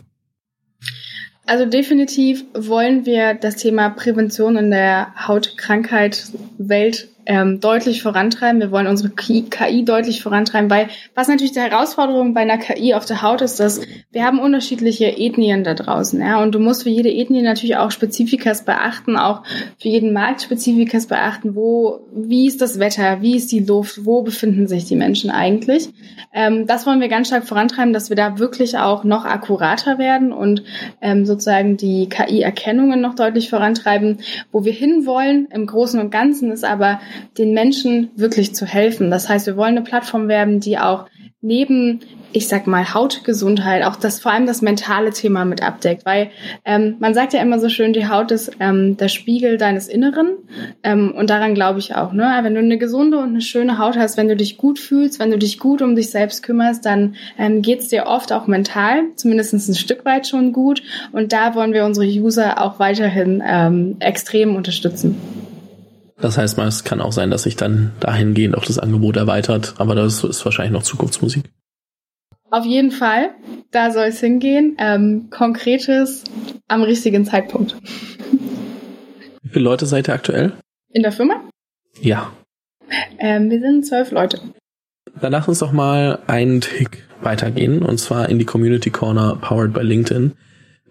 Also 1.46 1.66
definitiv 1.66 2.44
wollen 2.54 3.06
wir 3.06 3.36
das 3.36 3.56
Thema 3.56 3.90
Prävention 3.90 4.56
in 4.58 4.72
der 4.72 5.14
Hautkrankheit-Welt 5.28 7.10
ähm, 7.25 7.60
deutlich 7.60 8.03
vorantreiben. 8.03 8.62
Wir 8.62 8.72
wollen 8.72 8.88
unsere 8.88 9.10
KI 9.10 9.86
deutlich 9.86 10.22
vorantreiben, 10.22 10.70
weil 10.70 10.89
was 11.13 11.27
natürlich 11.27 11.53
die 11.53 11.60
Herausforderung 11.60 12.34
bei 12.34 12.41
einer 12.41 12.58
KI 12.58 12.94
auf 12.94 13.05
der 13.05 13.22
Haut 13.22 13.41
ist, 13.41 13.60
dass 13.60 13.82
wir 14.12 14.24
haben 14.24 14.39
unterschiedliche 14.39 15.17
Ethnien 15.17 15.63
da 15.63 15.74
draußen, 15.74 16.20
ja, 16.20 16.41
und 16.41 16.53
du 16.53 16.60
musst 16.60 16.84
für 16.84 16.89
jede 16.89 17.12
Ethnie 17.12 17.41
natürlich 17.41 17.77
auch 17.77 17.91
Spezifikas 17.91 18.65
beachten, 18.65 19.17
auch 19.17 19.44
für 19.79 19.89
jeden 19.89 20.13
Markt 20.13 20.44
Spezifikas 20.44 21.08
beachten, 21.08 21.55
wo, 21.55 22.00
wie 22.13 22.48
ist 22.48 22.62
das 22.62 22.79
Wetter, 22.79 23.22
wie 23.22 23.36
ist 23.36 23.51
die 23.51 23.60
Luft, 23.60 24.05
wo 24.05 24.22
befinden 24.22 24.67
sich 24.67 24.86
die 24.86 24.96
Menschen 24.96 25.29
eigentlich. 25.29 25.89
Ähm, 26.34 26.67
das 26.67 26.86
wollen 26.86 27.00
wir 27.00 27.08
ganz 27.08 27.27
stark 27.27 27.46
vorantreiben, 27.48 27.94
dass 27.94 28.10
wir 28.10 28.15
da 28.15 28.39
wirklich 28.39 28.77
auch 28.77 29.03
noch 29.03 29.25
akkurater 29.25 29.98
werden 29.98 30.34
und 30.34 30.63
ähm, 31.01 31.25
sozusagen 31.25 31.77
die 31.77 32.10
KI-Erkennungen 32.10 33.01
noch 33.01 33.15
deutlich 33.15 33.50
vorantreiben. 33.50 34.20
Wo 34.51 34.65
wir 34.65 34.74
hinwollen 34.74 35.48
im 35.51 35.65
Großen 35.65 36.00
und 36.00 36.12
Ganzen 36.12 36.51
ist 36.51 36.65
aber 36.65 37.00
den 37.38 37.54
Menschen 37.54 38.12
wirklich 38.16 38.56
zu 38.56 38.66
helfen. 38.66 39.12
Das 39.12 39.30
heißt, 39.30 39.48
wir 39.48 39.58
wollen 39.58 39.78
eine 39.78 39.84
Plattform 39.84 40.28
werden, 40.28 40.60
die 40.60 40.78
auch 40.78 41.06
neben, 41.46 42.00
ich 42.34 42.48
sag 42.48 42.66
mal, 42.66 42.94
Hautgesundheit 42.94 43.84
auch 43.84 43.96
das 43.96 44.20
vor 44.20 44.32
allem 44.32 44.48
das 44.48 44.64
mentale 44.64 45.12
Thema 45.12 45.46
mit 45.46 45.62
abdeckt, 45.62 46.04
weil 46.04 46.32
ähm, 46.66 46.96
man 47.00 47.14
sagt 47.14 47.34
ja 47.34 47.42
immer 47.42 47.60
so 47.60 47.70
schön, 47.70 47.94
die 47.94 48.08
Haut 48.08 48.32
ist 48.32 48.52
ähm, 48.60 48.98
der 48.98 49.10
Spiegel 49.10 49.58
deines 49.58 49.88
Inneren 49.88 50.38
ähm, 50.82 51.14
und 51.16 51.30
daran 51.30 51.54
glaube 51.54 51.78
ich 51.78 51.96
auch. 51.96 52.14
Ne? 52.14 52.40
Wenn 52.42 52.56
du 52.56 52.62
eine 52.62 52.80
gesunde 52.80 53.20
und 53.20 53.30
eine 53.30 53.42
schöne 53.42 53.78
Haut 53.78 53.96
hast, 53.96 54.18
wenn 54.18 54.28
du 54.28 54.36
dich 54.36 54.58
gut 54.58 54.80
fühlst, 54.80 55.20
wenn 55.20 55.30
du 55.30 55.38
dich 55.38 55.60
gut 55.60 55.84
um 55.84 55.96
dich 55.96 56.10
selbst 56.10 56.42
kümmerst, 56.42 56.84
dann 56.84 57.16
ähm, 57.38 57.62
geht 57.62 57.82
es 57.82 57.90
dir 57.90 58.08
oft 58.08 58.34
auch 58.34 58.48
mental, 58.48 59.04
zumindest 59.16 59.54
ein 59.54 59.76
Stück 59.76 60.04
weit 60.04 60.28
schon 60.28 60.52
gut 60.52 60.82
und 61.12 61.32
da 61.32 61.54
wollen 61.54 61.74
wir 61.74 61.86
unsere 61.86 62.08
User 62.08 62.60
auch 62.60 62.80
weiterhin 62.80 63.44
ähm, 63.46 63.98
extrem 64.00 64.56
unterstützen. 64.56 65.16
Das 66.20 66.38
heißt 66.38 66.58
mal, 66.58 66.68
es 66.68 66.84
kann 66.84 67.02
auch 67.02 67.12
sein, 67.12 67.30
dass 67.30 67.44
sich 67.44 67.56
dann 67.56 67.92
dahingehend 68.00 68.58
auch 68.58 68.66
das 68.66 68.80
Angebot 68.80 69.18
erweitert, 69.18 69.76
aber 69.78 69.96
das 69.96 70.24
ist 70.24 70.46
wahrscheinlich 70.46 70.72
noch 70.72 70.84
Zukunftsmusik. 70.84 71.44
Auf 72.52 72.66
jeden 72.66 72.92
Fall, 72.92 73.32
da 73.72 73.92
soll 73.92 74.06
es 74.06 74.20
hingehen. 74.20 74.78
Ähm, 74.80 75.30
Konkretes 75.30 76.24
am 76.68 76.84
richtigen 76.84 77.26
Zeitpunkt. 77.26 77.76
Wie 79.42 79.50
viele 79.50 79.66
Leute 79.66 79.86
seid 79.86 80.08
ihr 80.08 80.14
aktuell? 80.14 80.54
In 80.90 81.04
der 81.04 81.12
Firma? 81.12 81.50
Ja. 82.00 82.32
Ähm, 83.20 83.50
wir 83.50 83.60
sind 83.60 83.86
zwölf 83.86 84.12
Leute. 84.12 84.40
Dann 85.20 85.32
lass 85.32 85.48
uns 85.48 85.60
doch 85.60 85.72
mal 85.72 86.20
einen 86.28 86.62
Tick 86.62 87.04
weitergehen, 87.22 87.82
und 87.82 88.00
zwar 88.00 88.30
in 88.30 88.40
die 88.40 88.46
Community 88.46 88.90
Corner 88.90 89.36
powered 89.36 89.74
by 89.74 89.82
LinkedIn. 89.82 90.34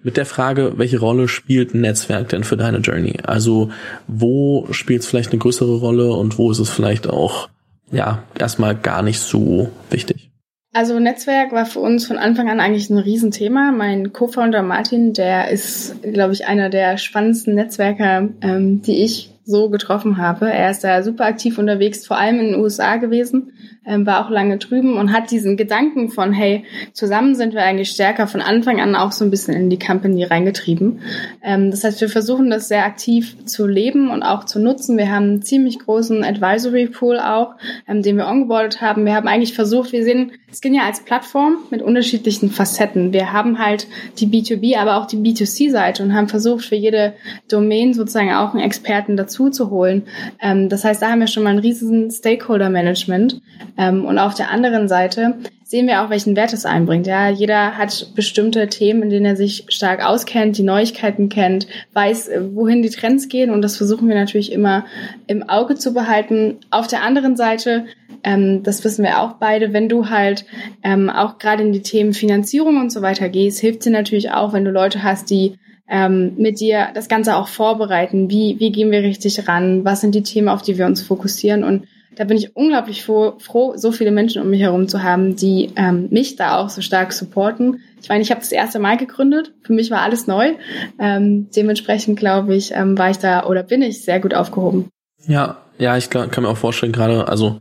Mit 0.05 0.19
der 0.19 0.27
Frage, 0.27 0.75
welche 0.77 1.01
Rolle 1.01 1.29
spielt 1.29 1.75
ein 1.75 1.81
Netzwerk 1.81 2.29
denn 2.29 2.45
für 2.45 2.59
deine 2.59 2.79
Journey? 2.79 3.17
Also, 3.25 3.71
wo 4.07 4.69
spielt 4.71 5.01
es 5.01 5.09
vielleicht 5.09 5.33
eine 5.33 5.39
größere 5.39 5.79
Rolle 5.79 6.13
und 6.13 6.37
wo 6.37 6.51
ist 6.51 6.59
es 6.59 6.69
vielleicht 6.69 7.09
auch, 7.09 7.49
ja, 7.91 8.23
erstmal 8.39 8.77
gar 8.77 9.03
nicht 9.03 9.19
so 9.19 9.71
wichtig? 9.89 10.31
Also 10.75 10.99
Netzwerk 10.99 11.53
war 11.53 11.65
für 11.65 11.79
uns 11.79 12.07
von 12.07 12.19
Anfang 12.19 12.51
an 12.51 12.61
eigentlich 12.61 12.91
ein 12.91 12.99
Riesenthema. 12.99 13.73
Mein 13.73 14.13
Co-Founder 14.13 14.63
Martin, 14.63 15.15
der 15.15 15.51
ist, 15.51 16.03
glaube 16.03 16.35
ich, 16.35 16.47
einer 16.47 16.69
der 16.69 16.99
spannendsten 16.99 17.55
Netzwerker, 17.55 18.29
ähm, 18.43 18.83
die 18.83 19.05
ich 19.05 19.34
so 19.45 19.69
getroffen 19.69 20.17
habe. 20.17 20.51
Er 20.51 20.71
ist 20.71 20.85
da 20.85 21.03
super 21.03 21.27
aktiv 21.27 21.59
unterwegs, 21.59 22.07
vor 22.07 22.17
allem 22.19 22.41
in 22.41 22.47
den 22.53 22.61
USA 22.61 22.97
gewesen, 22.97 23.53
ähm, 23.87 24.07
war 24.07 24.25
auch 24.25 24.31
lange 24.31 24.57
drüben 24.57 24.97
und 24.97 25.13
hat 25.13 25.31
diesen 25.31 25.57
Gedanken 25.57 26.09
von, 26.09 26.33
hey, 26.33 26.65
zusammen 26.93 27.35
sind 27.35 27.53
wir 27.53 27.63
eigentlich 27.63 27.91
stärker 27.91 28.27
von 28.27 28.41
Anfang 28.41 28.81
an 28.81 28.97
auch 28.97 29.13
so 29.13 29.25
ein 29.25 29.31
bisschen 29.31 29.55
in 29.55 29.69
die 29.69 29.79
Company 29.79 30.25
reingetrieben. 30.25 31.01
Ähm, 31.43 31.71
das 31.71 31.85
heißt, 31.85 32.01
wir 32.01 32.09
versuchen 32.09 32.49
das 32.49 32.69
sehr 32.69 32.87
aktiv 32.87 33.37
zu 33.45 33.67
leben 33.67 34.11
und 34.11 34.23
auch 34.23 34.45
zu 34.45 34.59
nutzen. 34.59 34.97
Wir 34.97 35.11
haben 35.11 35.25
einen 35.25 35.43
ziemlich 35.43 35.79
großen 35.79 36.25
Advisory 36.25 36.87
Pool 36.87 37.19
auch, 37.19 37.57
ähm, 37.87 38.03
den 38.03 38.17
wir 38.17 38.27
ongeboardet 38.27 38.81
haben. 38.81 39.05
Wir 39.05 39.15
haben 39.15 39.29
eigentlich 39.29 39.55
versucht, 39.55 39.93
wir 39.93 40.05
sehen 40.05 40.33
Skin 40.55 40.79
als 40.81 41.01
Plattform 41.01 41.59
mit 41.71 41.83
unterschiedlichen 41.83 42.51
Facetten. 42.51 43.13
Wir 43.13 43.33
haben 43.33 43.59
halt 43.59 43.87
die 44.19 44.27
B2B, 44.27 44.79
aber 44.79 44.97
auch 44.97 45.07
die 45.07 45.17
B2C-Seite 45.17 46.03
und 46.03 46.15
haben 46.15 46.29
versucht, 46.29 46.65
für 46.65 46.77
jede 46.77 47.15
Domain 47.49 47.93
sozusagen 47.93 48.33
auch 48.33 48.55
einen 48.55 48.63
Experten 48.63 49.17
dazu 49.17 49.34
zu 49.35 49.71
holen. 49.71 50.05
Ähm, 50.41 50.69
das 50.69 50.85
heißt, 50.85 51.03
da 51.03 51.11
haben 51.11 51.21
wir 51.21 51.27
schon 51.27 51.43
mal 51.43 51.51
ein 51.51 51.59
riesen 51.59 52.11
Stakeholder-Management. 52.11 53.41
Ähm, 53.77 54.05
und 54.05 54.19
auf 54.19 54.35
der 54.35 54.51
anderen 54.51 54.89
Seite 54.89 55.35
sehen 55.65 55.89
wir 55.89 56.03
auch, 56.03 56.11
welchen 56.11 56.37
Wert 56.37 56.53
es 56.53 56.67
einbringt. 56.67 57.07
Ja, 57.07 57.29
jeder 57.29 57.77
hat 57.77 58.13
bestimmte 58.15 58.69
Themen, 58.69 59.03
in 59.03 59.11
denen 59.11 59.27
er 59.27 59.37
sich 59.37 59.65
stark 59.69 60.05
auskennt, 60.05 60.57
die 60.59 60.63
Neuigkeiten 60.63 61.29
kennt, 61.29 61.67
weiß, 61.95 62.29
äh, 62.29 62.55
wohin 62.55 62.83
die 62.83 62.91
Trends 62.91 63.29
gehen 63.29 63.51
und 63.51 63.63
das 63.63 63.77
versuchen 63.77 64.09
wir 64.09 64.15
natürlich 64.15 64.53
immer 64.53 64.85
im 65.27 65.43
Auge 65.49 65.75
zu 65.75 65.93
behalten. 65.93 66.59
Auf 66.71 66.87
der 66.87 67.03
anderen 67.03 67.35
Seite, 67.35 67.87
ähm, 68.23 68.63
das 68.63 68.85
wissen 68.85 69.05
wir 69.05 69.21
auch 69.21 69.33
beide, 69.41 69.73
wenn 69.73 69.89
du 69.89 70.11
halt 70.11 70.45
ähm, 70.83 71.11
auch 71.11 71.39
gerade 71.39 71.63
in 71.63 71.73
die 71.73 71.83
Themen 71.83 72.13
Finanzierung 72.13 72.81
und 72.81 72.93
so 72.93 73.03
weiter 73.03 73.29
gehst, 73.29 73.61
hilft 73.61 73.85
dir 73.85 73.91
natürlich 73.91 74.31
auch, 74.31 74.53
wenn 74.53 74.65
du 74.65 74.71
Leute 74.71 75.03
hast, 75.03 75.31
die 75.31 75.57
ähm, 75.89 76.35
mit 76.37 76.61
dir 76.61 76.89
das 76.95 77.09
Ganze 77.09 77.37
auch 77.37 77.49
vorbereiten. 77.49 78.31
Wie, 78.31 78.57
wie 78.59 78.73
gehen 78.73 78.91
wir 78.91 79.03
richtig 79.03 79.49
ran? 79.49 79.85
Was 79.85 80.01
sind 80.01 80.15
die 80.15 80.23
Themen, 80.23 80.49
auf 80.49 80.63
die 80.63 80.79
wir 80.79 80.87
uns 80.87 81.03
fokussieren? 81.03 81.65
Und 81.65 81.87
da 82.17 82.25
bin 82.25 82.37
ich 82.37 82.57
unglaublich 82.57 83.05
froh, 83.05 83.35
froh 83.39 83.75
so 83.77 83.93
viele 83.93 84.13
Menschen 84.13 84.41
um 84.41 84.51
mich 84.51 84.61
herum 84.61 84.89
zu 84.89 85.03
haben, 85.03 85.37
die 85.37 85.71
ähm, 85.77 86.09
mich 86.11 86.37
da 86.37 86.59
auch 86.59 86.69
so 86.69 86.81
stark 86.81 87.13
supporten. 87.13 87.81
Ich 88.01 88.09
meine, 88.09 88.23
ich 88.23 88.31
habe 88.31 88.41
das 88.41 88.53
erste 88.53 88.79
Mal 88.79 88.97
gegründet. 88.97 89.53
Für 89.63 89.73
mich 89.73 89.91
war 89.91 90.03
alles 90.03 90.27
neu. 90.27 90.53
Ähm, 90.99 91.49
dementsprechend 91.55 92.19
glaube 92.19 92.55
ich, 92.55 92.73
ähm, 92.73 92.97
war 92.97 93.11
ich 93.11 93.19
da 93.19 93.47
oder 93.47 93.63
bin 93.63 93.83
ich 93.83 94.03
sehr 94.03 94.21
gut 94.21 94.35
aufgehoben. 94.35 94.89
Ja, 95.27 95.59
ja, 95.79 95.97
ich 95.97 96.11
kann, 96.11 96.31
kann 96.31 96.45
mir 96.45 96.51
auch 96.51 96.57
vorstellen, 96.57 96.93
gerade, 96.93 97.27
also 97.27 97.59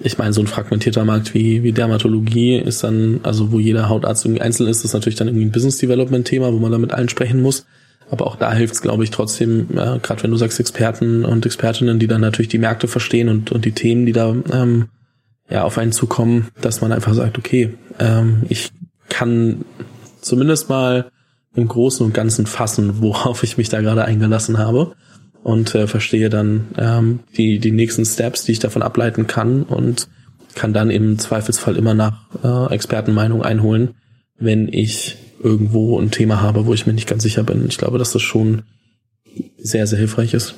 ich 0.00 0.18
meine, 0.18 0.32
so 0.32 0.40
ein 0.40 0.46
fragmentierter 0.46 1.04
Markt 1.04 1.34
wie, 1.34 1.62
wie 1.62 1.72
Dermatologie 1.72 2.56
ist 2.56 2.84
dann, 2.84 3.20
also 3.24 3.50
wo 3.50 3.58
jeder 3.58 3.88
Hautarzt 3.88 4.24
irgendwie 4.24 4.42
einzeln 4.42 4.68
ist, 4.68 4.84
ist 4.84 4.92
natürlich 4.92 5.16
dann 5.16 5.28
irgendwie 5.28 5.46
ein 5.46 5.52
Business 5.52 5.78
Development 5.78 6.26
Thema, 6.26 6.52
wo 6.52 6.58
man 6.58 6.70
da 6.70 6.78
mit 6.78 6.92
allen 6.92 7.08
sprechen 7.08 7.42
muss. 7.42 7.66
Aber 8.10 8.26
auch 8.26 8.36
da 8.36 8.52
hilft 8.54 8.74
es, 8.74 8.80
glaube 8.80 9.04
ich, 9.04 9.10
trotzdem, 9.10 9.68
ja, 9.74 9.96
gerade 9.98 10.22
wenn 10.22 10.30
du 10.30 10.36
sagst 10.36 10.60
Experten 10.60 11.24
und 11.24 11.44
Expertinnen, 11.44 11.98
die 11.98 12.06
dann 12.06 12.20
natürlich 12.20 12.48
die 12.48 12.58
Märkte 12.58 12.88
verstehen 12.88 13.28
und, 13.28 13.50
und 13.50 13.64
die 13.64 13.72
Themen, 13.72 14.06
die 14.06 14.12
da 14.12 14.34
ähm, 14.52 14.86
ja 15.50 15.64
auf 15.64 15.78
einen 15.78 15.92
zukommen, 15.92 16.48
dass 16.60 16.80
man 16.80 16.92
einfach 16.92 17.14
sagt, 17.14 17.36
okay, 17.36 17.74
ähm, 17.98 18.44
ich 18.48 18.70
kann 19.08 19.64
zumindest 20.20 20.68
mal 20.68 21.10
im 21.54 21.66
Großen 21.66 22.06
und 22.06 22.14
Ganzen 22.14 22.46
fassen, 22.46 23.02
worauf 23.02 23.42
ich 23.42 23.58
mich 23.58 23.68
da 23.68 23.80
gerade 23.80 24.04
eingelassen 24.04 24.58
habe 24.58 24.94
und 25.48 25.74
äh, 25.74 25.86
verstehe 25.86 26.28
dann 26.28 26.66
ähm, 26.76 27.20
die, 27.38 27.58
die 27.58 27.72
nächsten 27.72 28.04
Steps, 28.04 28.44
die 28.44 28.52
ich 28.52 28.58
davon 28.58 28.82
ableiten 28.82 29.26
kann 29.26 29.62
und 29.62 30.06
kann 30.54 30.74
dann 30.74 30.90
im 30.90 31.18
Zweifelsfall 31.18 31.74
immer 31.76 31.94
nach 31.94 32.26
äh, 32.44 32.74
Expertenmeinung 32.74 33.42
einholen, 33.42 33.94
wenn 34.38 34.68
ich 34.70 35.16
irgendwo 35.42 35.98
ein 35.98 36.10
Thema 36.10 36.42
habe, 36.42 36.66
wo 36.66 36.74
ich 36.74 36.86
mir 36.86 36.92
nicht 36.92 37.08
ganz 37.08 37.22
sicher 37.22 37.44
bin. 37.44 37.64
Ich 37.66 37.78
glaube, 37.78 37.96
dass 37.96 38.12
das 38.12 38.20
schon 38.20 38.64
sehr, 39.56 39.86
sehr 39.86 39.98
hilfreich 39.98 40.34
ist. 40.34 40.54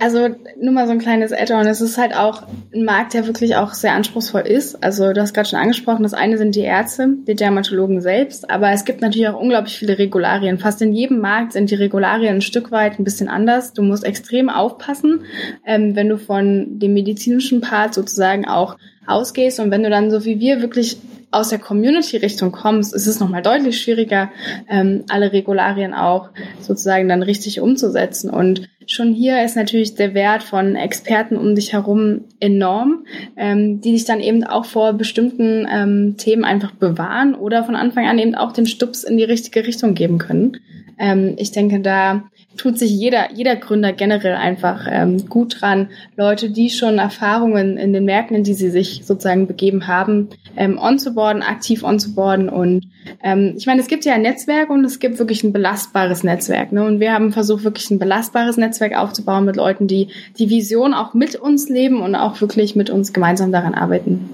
Also 0.00 0.34
nur 0.58 0.72
mal 0.72 0.86
so 0.86 0.92
ein 0.92 0.98
kleines 0.98 1.30
Add-on. 1.30 1.66
Es 1.66 1.82
ist 1.82 1.98
halt 1.98 2.16
auch 2.16 2.44
ein 2.74 2.86
Markt, 2.86 3.12
der 3.12 3.26
wirklich 3.26 3.56
auch 3.56 3.74
sehr 3.74 3.92
anspruchsvoll 3.92 4.40
ist. 4.40 4.82
Also 4.82 5.12
du 5.12 5.20
hast 5.20 5.34
gerade 5.34 5.50
schon 5.50 5.58
angesprochen, 5.58 6.04
das 6.04 6.14
eine 6.14 6.38
sind 6.38 6.54
die 6.54 6.62
Ärzte, 6.62 7.16
die 7.26 7.34
Dermatologen 7.34 8.00
selbst, 8.00 8.48
aber 8.50 8.70
es 8.70 8.86
gibt 8.86 9.02
natürlich 9.02 9.28
auch 9.28 9.38
unglaublich 9.38 9.78
viele 9.78 9.98
Regularien. 9.98 10.58
Fast 10.58 10.80
in 10.80 10.94
jedem 10.94 11.20
Markt 11.20 11.52
sind 11.52 11.70
die 11.70 11.74
Regularien 11.74 12.36
ein 12.36 12.40
Stück 12.40 12.70
weit 12.70 12.98
ein 12.98 13.04
bisschen 13.04 13.28
anders. 13.28 13.74
Du 13.74 13.82
musst 13.82 14.04
extrem 14.04 14.48
aufpassen, 14.48 15.20
ähm, 15.66 15.94
wenn 15.94 16.08
du 16.08 16.16
von 16.16 16.78
dem 16.78 16.94
medizinischen 16.94 17.60
Part 17.60 17.92
sozusagen 17.92 18.48
auch 18.48 18.78
ausgehst 19.06 19.60
und 19.60 19.70
wenn 19.70 19.82
du 19.82 19.90
dann 19.90 20.10
so 20.10 20.24
wie 20.24 20.40
wir 20.40 20.62
wirklich 20.62 20.96
aus 21.30 21.50
der 21.50 21.58
Community-Richtung 21.58 22.52
kommst, 22.52 22.94
ist 22.94 23.06
es 23.06 23.20
nochmal 23.20 23.42
deutlich 23.42 23.80
schwieriger, 23.80 24.30
ähm, 24.68 25.04
alle 25.08 25.32
Regularien 25.32 25.94
auch 25.94 26.30
sozusagen 26.60 27.08
dann 27.08 27.22
richtig 27.22 27.60
umzusetzen. 27.60 28.30
Und 28.30 28.68
schon 28.86 29.12
hier 29.12 29.44
ist 29.44 29.56
natürlich 29.56 29.94
der 29.94 30.14
Wert 30.14 30.42
von 30.42 30.74
Experten 30.74 31.36
um 31.36 31.54
dich 31.54 31.72
herum 31.72 32.22
enorm, 32.40 33.04
ähm, 33.36 33.80
die 33.80 33.92
dich 33.92 34.04
dann 34.04 34.20
eben 34.20 34.44
auch 34.44 34.64
vor 34.64 34.94
bestimmten 34.94 35.66
ähm, 35.70 36.16
Themen 36.16 36.44
einfach 36.44 36.72
bewahren 36.72 37.34
oder 37.34 37.62
von 37.64 37.76
Anfang 37.76 38.06
an 38.06 38.18
eben 38.18 38.34
auch 38.34 38.52
den 38.52 38.66
Stups 38.66 39.04
in 39.04 39.16
die 39.16 39.24
richtige 39.24 39.66
Richtung 39.66 39.94
geben 39.94 40.18
können. 40.18 40.56
Ähm, 40.98 41.34
ich 41.38 41.52
denke, 41.52 41.80
da 41.80 42.24
tut 42.60 42.78
sich 42.78 42.90
jeder, 42.90 43.32
jeder 43.32 43.56
Gründer 43.56 43.94
generell 43.94 44.34
einfach 44.34 44.86
ähm, 44.86 45.28
gut 45.30 45.60
dran, 45.60 45.88
Leute, 46.16 46.50
die 46.50 46.68
schon 46.68 46.98
Erfahrungen 46.98 47.78
in 47.78 47.94
den 47.94 48.04
Märkten, 48.04 48.36
in 48.36 48.44
die 48.44 48.52
sie 48.52 48.70
sich 48.70 49.02
sozusagen 49.06 49.46
begeben 49.46 49.86
haben, 49.86 50.28
ähm, 50.56 50.78
onzuboarden, 50.78 51.42
aktiv 51.42 51.82
onzuboarden. 51.82 52.50
Und 52.50 52.86
ähm, 53.22 53.54
ich 53.56 53.66
meine, 53.66 53.80
es 53.80 53.86
gibt 53.86 54.04
ja 54.04 54.12
ein 54.12 54.22
Netzwerk 54.22 54.68
und 54.68 54.84
es 54.84 54.98
gibt 54.98 55.18
wirklich 55.18 55.42
ein 55.42 55.54
belastbares 55.54 56.22
Netzwerk. 56.22 56.70
Ne? 56.72 56.84
Und 56.84 57.00
wir 57.00 57.14
haben 57.14 57.32
versucht, 57.32 57.64
wirklich 57.64 57.90
ein 57.90 57.98
belastbares 57.98 58.58
Netzwerk 58.58 58.94
aufzubauen 58.94 59.46
mit 59.46 59.56
Leuten, 59.56 59.86
die 59.86 60.08
die 60.38 60.50
Vision 60.50 60.92
auch 60.92 61.14
mit 61.14 61.36
uns 61.36 61.70
leben 61.70 62.02
und 62.02 62.14
auch 62.14 62.42
wirklich 62.42 62.76
mit 62.76 62.90
uns 62.90 63.14
gemeinsam 63.14 63.52
daran 63.52 63.72
arbeiten. 63.72 64.28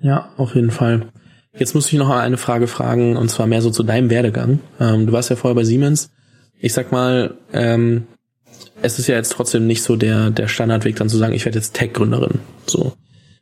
Ja, 0.00 0.30
auf 0.38 0.54
jeden 0.54 0.70
Fall. 0.70 1.08
Jetzt 1.58 1.74
muss 1.74 1.92
ich 1.92 1.98
noch 1.98 2.08
eine 2.08 2.38
Frage 2.38 2.68
fragen, 2.68 3.18
und 3.18 3.30
zwar 3.30 3.46
mehr 3.46 3.60
so 3.60 3.70
zu 3.70 3.82
deinem 3.82 4.08
Werdegang. 4.08 4.60
Ähm, 4.80 5.06
du 5.06 5.12
warst 5.12 5.28
ja 5.28 5.36
vorher 5.36 5.56
bei 5.56 5.64
Siemens. 5.64 6.10
Ich 6.60 6.72
sag 6.74 6.92
mal, 6.92 7.34
ähm, 7.52 8.06
es 8.82 8.98
ist 8.98 9.06
ja 9.06 9.16
jetzt 9.16 9.32
trotzdem 9.32 9.66
nicht 9.66 9.82
so 9.82 9.96
der, 9.96 10.30
der 10.30 10.48
Standardweg, 10.48 10.96
dann 10.96 11.08
zu 11.08 11.16
sagen, 11.16 11.34
ich 11.34 11.44
werde 11.44 11.58
jetzt 11.58 11.74
Tech-Gründerin. 11.74 12.40
So. 12.66 12.94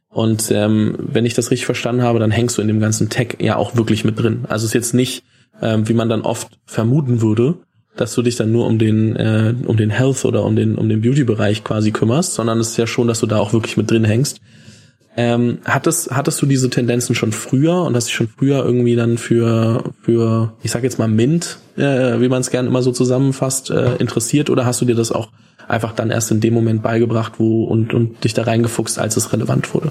Und 0.09 0.50
ähm, 0.50 0.96
wenn 0.98 1.26
ich 1.26 1.35
das 1.35 1.50
richtig 1.50 1.66
verstanden 1.66 2.02
habe, 2.02 2.18
dann 2.18 2.31
hängst 2.31 2.57
du 2.59 2.62
in 2.62 2.68
dem 2.68 2.81
ganzen 2.81 3.09
Tech 3.09 3.37
ja 3.40 3.57
auch 3.57 3.76
wirklich 3.76 4.04
mit 4.04 4.18
drin. 4.18 4.44
Also 4.48 4.64
es 4.64 4.70
ist 4.70 4.74
jetzt 4.74 4.94
nicht, 4.94 5.24
ähm, 5.61 5.88
wie 5.88 5.94
man 5.94 6.09
dann 6.09 6.22
oft 6.22 6.59
vermuten 6.64 7.20
würde, 7.20 7.57
dass 7.96 8.14
du 8.14 8.22
dich 8.22 8.37
dann 8.37 8.52
nur 8.52 8.66
um 8.66 8.78
den 8.78 9.16
äh, 9.16 9.54
um 9.66 9.76
den 9.76 9.90
Health 9.90 10.24
oder 10.24 10.44
um 10.44 10.57
den 10.57 10.76
um 10.76 10.88
den 10.88 11.00
Beauty 11.02 11.24
Bereich 11.24 11.64
quasi 11.64 11.90
kümmerst, 11.90 12.35
sondern 12.35 12.61
es 12.61 12.70
ist 12.70 12.76
ja 12.76 12.87
schon, 12.87 13.09
dass 13.09 13.20
du 13.20 13.26
da 13.26 13.38
auch 13.38 13.52
wirklich 13.52 13.76
mit 13.76 13.90
drin 13.90 14.04
hängst. 14.04 14.40
Ähm, 15.20 15.59
hattest, 15.64 16.12
hattest 16.12 16.40
du 16.40 16.46
diese 16.46 16.70
Tendenzen 16.70 17.16
schon 17.16 17.33
früher 17.33 17.83
und 17.83 17.96
hast 17.96 18.07
dich 18.07 18.14
schon 18.14 18.28
früher 18.28 18.64
irgendwie 18.64 18.94
dann 18.94 19.18
für, 19.18 19.92
für 20.00 20.52
ich 20.62 20.70
sag 20.70 20.85
jetzt 20.85 21.00
mal 21.00 21.09
Mint, 21.09 21.59
äh, 21.76 22.20
wie 22.20 22.28
man 22.28 22.40
es 22.40 22.50
gerne 22.50 22.68
immer 22.68 22.83
so 22.83 22.92
zusammenfasst, 22.92 23.68
äh, 23.70 23.96
interessiert 23.96 24.48
oder 24.48 24.64
hast 24.64 24.81
du 24.81 24.85
dir 24.85 24.94
das 24.94 25.11
auch 25.11 25.31
einfach 25.66 25.92
dann 25.92 26.12
erst 26.12 26.31
in 26.31 26.38
dem 26.38 26.54
Moment 26.54 26.85
beigebracht 26.85 27.33
wo 27.38 27.64
und, 27.64 27.94
und 27.94 28.22
dich 28.22 28.33
da 28.33 28.44
reingefuchst, 28.44 29.00
als 29.00 29.16
es 29.16 29.33
relevant 29.33 29.74
wurde? 29.74 29.90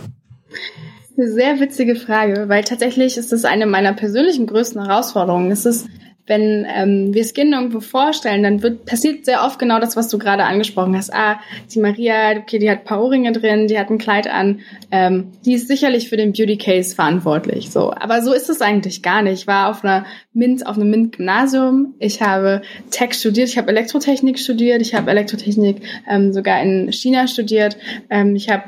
Eine 1.17 1.29
sehr 1.29 1.59
witzige 1.59 1.95
Frage, 1.95 2.47
weil 2.47 2.63
tatsächlich 2.63 3.17
ist 3.17 3.33
das 3.33 3.43
eine 3.43 3.65
meiner 3.65 3.91
persönlichen 3.91 4.47
größten 4.47 4.85
Herausforderungen. 4.85 5.51
Es 5.51 5.65
ist 5.65 5.87
wenn 6.27 6.67
ähm, 6.69 7.13
wir 7.13 7.23
Skin 7.23 7.53
irgendwo 7.53 7.79
vorstellen, 7.79 8.43
dann 8.43 8.61
wird 8.61 8.85
passiert 8.85 9.25
sehr 9.25 9.43
oft 9.43 9.57
genau 9.59 9.79
das, 9.79 9.95
was 9.95 10.09
du 10.09 10.19
gerade 10.19 10.43
angesprochen 10.43 10.95
hast. 10.95 11.13
Ah, 11.13 11.39
die 11.73 11.79
Maria, 11.79 12.37
okay, 12.37 12.59
die 12.59 12.69
hat 12.69 12.83
paar 12.83 13.01
Ohrringe 13.01 13.31
drin, 13.31 13.67
die 13.67 13.79
hat 13.79 13.89
ein 13.89 13.97
Kleid 13.97 14.27
an, 14.27 14.59
ähm, 14.91 15.31
die 15.45 15.53
ist 15.53 15.67
sicherlich 15.67 16.09
für 16.09 16.17
den 16.17 16.33
Beauty 16.33 16.57
Case 16.57 16.93
verantwortlich. 16.93 17.71
So, 17.71 17.91
aber 17.91 18.21
so 18.21 18.33
ist 18.33 18.49
es 18.49 18.61
eigentlich 18.61 19.01
gar 19.01 19.21
nicht. 19.21 19.41
Ich 19.41 19.47
war 19.47 19.69
auf 19.69 19.83
einer 19.83 20.05
MINT, 20.33 20.67
auf 20.67 20.75
einem 20.75 20.89
MINT-Gymnasium. 20.89 21.95
Ich 21.99 22.21
habe 22.21 22.61
Tech 22.91 23.13
studiert, 23.13 23.49
ich 23.49 23.57
habe 23.57 23.69
Elektrotechnik 23.69 24.37
studiert, 24.37 24.81
ich 24.81 24.93
habe 24.93 25.09
Elektrotechnik 25.09 25.81
ähm, 26.09 26.33
sogar 26.33 26.61
in 26.61 26.91
China 26.91 27.27
studiert. 27.27 27.77
Ähm, 28.09 28.35
ich 28.35 28.49
habe 28.49 28.63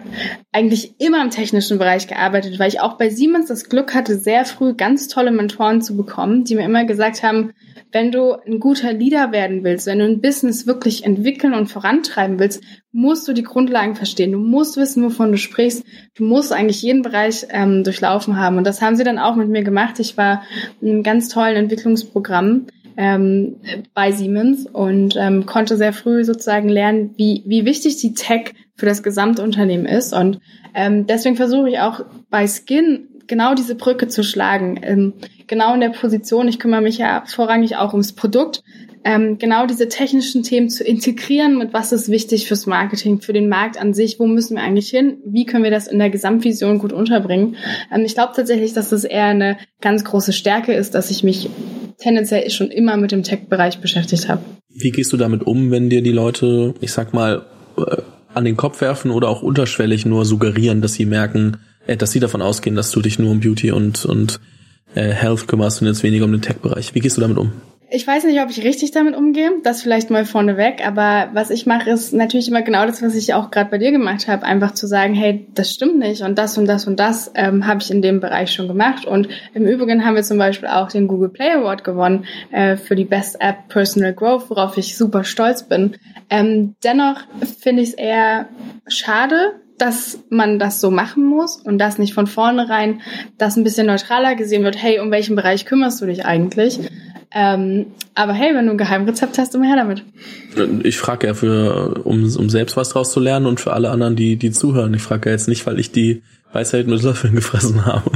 eigentlich 0.52 0.94
immer 1.00 1.22
im 1.22 1.30
technischen 1.30 1.78
Bereich 1.78 2.08
gearbeitet, 2.08 2.58
weil 2.58 2.70
ich 2.70 2.80
auch 2.80 2.98
bei 2.98 3.10
Siemens 3.10 3.48
das 3.48 3.70
Glück 3.70 3.94
hatte, 3.94 4.18
sehr 4.18 4.46
früh 4.46 4.74
ganz 4.74 5.08
tolle 5.08 5.32
Mentoren 5.32 5.82
zu 5.82 5.96
bekommen, 5.96 6.44
die 6.44 6.56
mir 6.56 6.66
immer 6.66 6.86
gesagt 6.86 7.22
haben, 7.22 7.49
wenn 7.92 8.12
du 8.12 8.34
ein 8.34 8.60
guter 8.60 8.94
Leader 8.94 9.32
werden 9.32 9.64
willst, 9.64 9.88
wenn 9.88 10.00
du 10.00 10.06
ein 10.06 10.22
Business 10.22 10.68
wirklich 10.68 11.04
entwickeln 11.04 11.54
und 11.54 11.68
vorantreiben 11.68 12.40
willst, 12.40 12.64
musst 12.92 13.28
du 13.28 13.34
die 13.34 13.44
Grundlagen 13.44 13.96
verstehen. 13.96 14.32
Du 14.32 14.40
musst 14.40 14.78
wissen, 14.78 15.04
wovon 15.04 15.32
du 15.32 15.38
sprichst. 15.38 15.84
Du 16.16 16.24
musst 16.24 16.52
eigentlich 16.52 16.82
jeden 16.82 17.02
Bereich 17.02 17.46
ähm, 17.50 17.84
durchlaufen 17.84 18.38
haben. 18.38 18.58
Und 18.58 18.66
das 18.66 18.82
haben 18.82 18.96
sie 18.96 19.04
dann 19.04 19.20
auch 19.20 19.36
mit 19.36 19.50
mir 19.50 19.64
gemacht. 19.64 20.00
Ich 20.00 20.18
war 20.18 20.44
in 20.82 20.90
einem 20.90 21.04
ganz 21.04 21.30
tollen 21.30 21.56
Entwicklungsprogramm 21.56 22.68
ähm, 22.98 23.58
bei 23.94 24.12
Siemens 24.12 24.66
und 24.66 25.16
ähm, 25.18 25.46
konnte 25.46 25.78
sehr 25.78 25.94
früh 25.94 26.24
sozusagen 26.24 26.70
lernen, 26.70 27.14
wie, 27.18 27.44
wie 27.46 27.66
wichtig 27.66 27.98
die 27.98 28.14
Tech 28.14 28.54
für 28.76 28.86
das 28.86 29.04
gesamte 29.04 29.44
Unternehmen 29.44 29.86
ist. 29.86 30.14
Und 30.14 30.40
ähm, 30.74 31.06
deswegen 31.06 31.36
versuche 31.36 31.70
ich 31.70 31.80
auch 31.80 32.06
bei 32.30 32.48
Skin 32.48 33.09
genau 33.30 33.56
diese 33.56 33.76
Brücke 33.76 34.10
zu 34.10 34.24
schlagen. 34.24 34.80
Ähm, 34.84 35.14
genau 35.48 35.74
in 35.74 35.80
der 35.80 35.90
Position, 35.90 36.50
ich 36.50 36.60
kümmere 36.60 36.82
mich 36.82 36.98
ja 36.98 37.24
vorrangig 37.26 37.78
auch 37.78 37.94
ums 37.94 38.12
Produkt, 38.12 38.62
ähm, 39.06 39.38
genau 39.38 39.66
diese 39.66 39.88
technischen 39.88 40.44
Themen 40.44 40.70
zu 40.70 40.84
integrieren, 40.84 41.58
mit 41.58 41.72
was 41.72 41.94
ist 41.94 42.10
wichtig 42.10 42.48
fürs 42.48 42.66
Marketing, 42.66 43.22
für 43.22 43.32
den 43.32 43.48
Markt 43.48 43.80
an 43.80 43.94
sich, 43.94 44.20
wo 44.20 44.28
müssen 44.28 44.58
wir 44.58 44.64
eigentlich 44.64 44.90
hin, 44.90 45.20
wie 45.26 45.46
können 45.46 45.64
wir 45.64 45.72
das 45.72 45.88
in 45.88 46.00
der 46.00 46.10
Gesamtvision 46.10 46.80
gut 46.80 46.92
unterbringen. 46.92 47.56
Ähm, 47.94 48.04
ich 48.04 48.16
glaube 48.16 48.34
tatsächlich, 48.36 48.74
dass 48.74 48.90
das 48.90 49.06
eher 49.06 49.26
eine 49.26 49.58
ganz 49.80 50.04
große 50.04 50.34
Stärke 50.34 50.74
ist, 50.74 50.96
dass 50.96 51.12
ich 51.12 51.24
mich 51.24 51.50
tendenziell 51.98 52.50
schon 52.50 52.72
immer 52.72 52.98
mit 52.98 53.12
dem 53.12 53.24
Tech-Bereich 53.24 53.80
beschäftigt 53.80 54.28
habe. 54.28 54.42
Wie 54.70 54.92
gehst 54.92 55.14
du 55.14 55.18
damit 55.18 55.44
um, 55.44 55.72
wenn 55.72 55.90
dir 55.90 56.02
die 56.02 56.12
Leute, 56.12 56.74
ich 56.82 56.92
sag 56.92 57.14
mal, 57.14 57.46
äh, 57.78 57.98
an 58.34 58.46
den 58.46 58.58
Kopf 58.58 58.82
werfen 58.82 59.12
oder 59.12 59.30
auch 59.30 59.42
unterschwellig 59.42 60.06
nur 60.06 60.26
suggerieren, 60.26 60.82
dass 60.82 60.94
sie 60.94 61.06
merken, 61.06 61.58
dass 61.96 62.12
sie 62.12 62.20
davon 62.20 62.42
ausgehen, 62.42 62.76
dass 62.76 62.92
du 62.92 63.02
dich 63.02 63.20
nur 63.20 63.32
um 63.32 63.40
Beauty 63.40 63.72
und, 63.72 64.06
und 64.06 64.40
äh, 64.96 65.10
Health 65.10 65.48
kümmerst 65.48 65.82
und 65.82 65.88
jetzt 65.88 66.04
weniger 66.04 66.26
um 66.26 66.32
den 66.32 66.42
Tech-Bereich. 66.42 66.96
Wie 66.96 67.00
gehst 67.00 67.18
du 67.18 67.22
damit 67.22 67.38
um? 67.38 67.52
Ich 67.92 68.06
weiß 68.06 68.26
nicht, 68.26 68.40
ob 68.40 68.52
ich 68.52 68.64
richtig 68.64 68.92
damit 68.92 69.16
umgehe, 69.16 69.52
das 69.64 69.82
vielleicht 69.82 70.12
mal 70.12 70.24
vorneweg, 70.24 70.86
aber 70.86 71.30
was 71.34 71.50
ich 71.50 71.66
mache, 71.66 71.90
ist 71.90 72.14
natürlich 72.14 72.48
immer 72.48 72.62
genau 72.62 72.86
das, 72.86 73.02
was 73.02 73.16
ich 73.16 73.34
auch 73.34 73.50
gerade 73.50 73.72
bei 73.72 73.80
dir 73.80 73.92
gemacht 73.92 74.28
habe, 74.28 74.44
einfach 74.44 74.76
zu 74.76 74.86
sagen, 74.86 75.16
hey, 75.16 75.48
das 75.56 75.74
stimmt 75.74 75.98
nicht 75.98 76.22
und 76.22 76.38
das 76.38 76.56
und 76.60 76.68
das 76.68 76.86
und 76.86 77.00
das 77.00 77.32
ähm, 77.34 77.66
habe 77.66 77.82
ich 77.82 77.90
in 77.90 78.04
dem 78.04 78.20
Bereich 78.20 78.52
schon 78.52 78.68
gemacht. 78.68 79.06
Und 79.06 79.30
im 79.56 79.66
Übrigen 79.66 80.06
haben 80.06 80.14
wir 80.14 80.22
zum 80.22 80.38
Beispiel 80.38 80.70
auch 80.70 80.90
den 80.90 81.08
Google 81.08 81.30
Play 81.30 81.54
Award 81.54 81.84
gewonnen 81.84 82.26
äh, 82.52 82.78
für 82.78 82.96
die 82.96 83.06
Best 83.06 83.38
App 83.42 83.70
Personal 83.70 84.14
Growth, 84.14 84.52
worauf 84.52 84.78
ich 84.78 84.96
super 84.96 85.24
stolz 85.24 85.64
bin. 85.64 85.96
Ähm, 86.30 86.76
dennoch 86.84 87.22
finde 87.60 87.82
ich 87.82 87.90
es 87.90 87.96
eher 87.96 88.50
schade, 88.88 89.54
dass 89.82 90.20
man 90.30 90.60
das 90.60 90.82
so 90.82 90.92
machen 90.92 91.26
muss 91.26 91.58
und 91.58 91.78
dass 91.78 91.98
nicht 91.98 92.14
von 92.14 92.28
vornherein 92.28 93.02
das 93.38 93.58
ein 93.58 93.64
bisschen 93.64 93.88
neutraler 93.88 94.36
gesehen 94.36 94.64
wird, 94.64 94.82
hey, 94.82 95.00
um 95.00 95.12
welchen 95.12 95.36
Bereich 95.36 95.66
kümmerst 95.66 96.02
du 96.02 96.06
dich 96.06 96.26
eigentlich? 96.26 96.80
Ähm, 97.32 97.88
aber 98.16 98.34
hey, 98.34 98.56
wenn 98.56 98.66
du 98.66 98.72
ein 98.72 98.78
Geheimrezept 98.78 99.38
hast, 99.38 99.54
immer 99.54 99.68
her 99.68 99.76
damit. 99.76 100.04
Ich 100.84 100.98
frage 100.98 101.28
ja 101.28 101.34
für, 101.34 102.02
um, 102.04 102.24
um 102.24 102.50
selbst 102.50 102.76
was 102.76 102.90
draus 102.90 103.12
zu 103.12 103.20
lernen 103.20 103.46
und 103.46 103.60
für 103.60 103.74
alle 103.74 103.92
anderen, 103.92 104.16
die, 104.16 104.36
die 104.36 104.52
zuhören. 104.52 104.94
Ich 104.96 105.04
frage 105.04 105.30
ja 105.30 105.34
jetzt 105.34 105.48
nicht, 105.48 105.66
weil 105.68 105.80
ich 105.80 105.92
die 105.92 106.24
Weisheit 106.52 106.88
mit 106.88 107.04
Löffeln 107.04 107.36
gefressen 107.36 107.86
habe. 107.86 108.12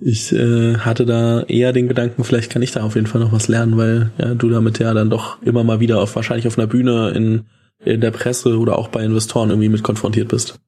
Ich 0.00 0.32
äh, 0.32 0.76
hatte 0.78 1.06
da 1.06 1.42
eher 1.44 1.72
den 1.72 1.88
Gedanken, 1.88 2.24
vielleicht 2.24 2.50
kann 2.50 2.60
ich 2.60 2.72
da 2.72 2.82
auf 2.82 2.94
jeden 2.94 3.06
Fall 3.06 3.22
noch 3.22 3.32
was 3.32 3.48
lernen, 3.48 3.78
weil 3.78 4.10
ja, 4.18 4.34
du 4.34 4.50
damit 4.50 4.78
ja 4.78 4.92
dann 4.92 5.08
doch 5.08 5.40
immer 5.42 5.64
mal 5.64 5.80
wieder 5.80 6.00
auf 6.00 6.14
wahrscheinlich 6.14 6.46
auf 6.46 6.58
einer 6.58 6.66
Bühne 6.66 7.10
in 7.10 7.44
in 7.84 8.00
der 8.00 8.10
Presse 8.10 8.58
oder 8.58 8.78
auch 8.78 8.88
bei 8.88 9.02
Investoren 9.04 9.50
irgendwie 9.50 9.68
mit 9.68 9.82
konfrontiert 9.82 10.28
bist. 10.28 10.58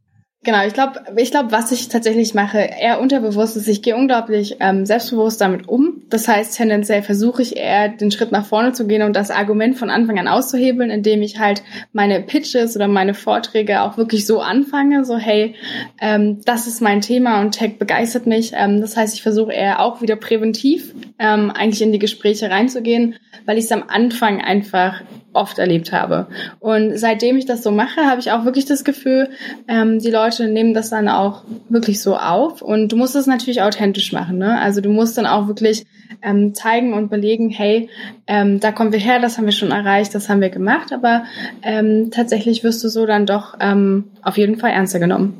Genau, 0.47 0.65
ich 0.65 0.75
glaube, 0.75 1.01
ich 1.17 1.33
glaube, 1.33 1.51
was 1.51 1.73
ich 1.73 1.89
tatsächlich 1.89 2.33
mache, 2.33 2.59
eher 2.59 3.01
unterbewusst 3.01 3.57
ist, 3.57 3.67
ich 3.67 3.83
gehe 3.83 3.97
unglaublich 3.97 4.59
ähm, 4.61 4.87
selbstbewusst 4.87 5.41
damit 5.41 5.69
um. 5.69 6.03
Das 6.09 6.29
heißt, 6.29 6.57
tendenziell 6.57 7.03
versuche 7.03 7.43
ich 7.43 7.57
eher 7.57 7.89
den 7.89 8.13
Schritt 8.13 8.31
nach 8.31 8.47
vorne 8.47 8.73
zu 8.73 8.87
gehen 8.87 9.03
und 9.03 9.17
das 9.17 9.33
Argument 9.33 9.77
von 9.77 9.91
Anfang 9.91 10.21
an 10.21 10.29
auszuhebeln, 10.29 10.89
indem 10.89 11.21
ich 11.23 11.41
halt 11.41 11.65
meine 11.93 12.21
Pitches 12.21 12.77
oder 12.77 12.87
meine 12.87 13.15
Vorträge 13.15 13.83
auch 13.83 13.97
wirklich 13.97 14.25
so 14.25 14.41
anfange, 14.41 15.05
so 15.05 15.17
hey, 15.17 15.57
ähm, 16.01 16.41
das 16.45 16.69
ist 16.69 16.81
mein 16.81 17.01
Thema 17.01 17.41
und 17.41 17.51
Tech 17.51 17.81
begeistert 17.81 18.29
mich. 18.29 18.53
Ähm, 18.55 18.81
das 18.81 18.97
heißt, 18.97 19.17
ich 19.17 19.23
versuche 19.25 19.53
eher 19.53 19.81
auch 19.81 20.01
wieder 20.01 20.15
präventiv 20.15 20.95
ähm, 21.19 21.51
eigentlich 21.51 21.83
in 21.83 21.91
die 21.91 21.99
Gespräche 21.99 22.51
reinzugehen, 22.51 23.17
weil 23.47 23.59
ich 23.59 23.65
es 23.65 23.73
am 23.73 23.83
Anfang 23.89 24.41
einfach 24.41 25.01
oft 25.37 25.59
erlebt 25.59 25.93
habe. 25.93 26.27
Und 26.59 26.99
seitdem 26.99 27.37
ich 27.37 27.47
das 27.47 27.63
so 27.63 27.71
mache, 27.71 28.01
habe 28.07 28.21
ich 28.21 28.33
auch 28.33 28.45
wirklich 28.45 28.65
das 28.65 28.85
Gefühl, 28.85 29.29
ähm, 29.69 29.99
die 30.01 30.11
Leute 30.11 30.49
nehmen 30.49 30.75
das 30.75 30.91
dann 30.91 31.09
auch 31.09 31.45
wirklich 31.69 32.01
so 32.01 32.17
auf. 32.17 32.63
Und 32.63 32.91
du 32.91 32.97
musst 32.97 33.15
es 33.15 33.27
natürlich 33.27 33.63
authentisch 33.63 34.13
machen. 34.13 34.39
Ne? 34.39 34.59
Also 34.61 34.81
du 34.81 34.91
musst 34.91 35.17
dann 35.19 35.27
auch 35.27 35.47
wirklich 35.47 35.85
ähm, 36.23 36.55
zeigen 36.55 36.95
und 36.95 37.11
belegen, 37.11 37.51
hey, 37.51 37.89
ähm, 38.27 38.61
da 38.61 38.73
kommen 38.73 38.93
wir 38.93 38.99
her, 38.99 39.21
das 39.21 39.37
haben 39.37 39.45
wir 39.45 39.53
schon 39.53 39.71
erreicht, 39.71 40.15
das 40.15 40.29
haben 40.29 40.41
wir 40.41 40.51
gemacht. 40.51 40.93
Aber 40.93 41.25
ähm, 41.63 42.11
tatsächlich 42.11 42.65
wirst 42.65 42.83
du 42.83 42.89
so 42.89 43.07
dann 43.07 43.27
doch 43.27 43.57
ähm, 43.61 44.05
auf 44.23 44.39
jeden 44.39 44.57
Fall 44.57 44.71
ernster 44.71 44.99
genommen. 44.99 45.35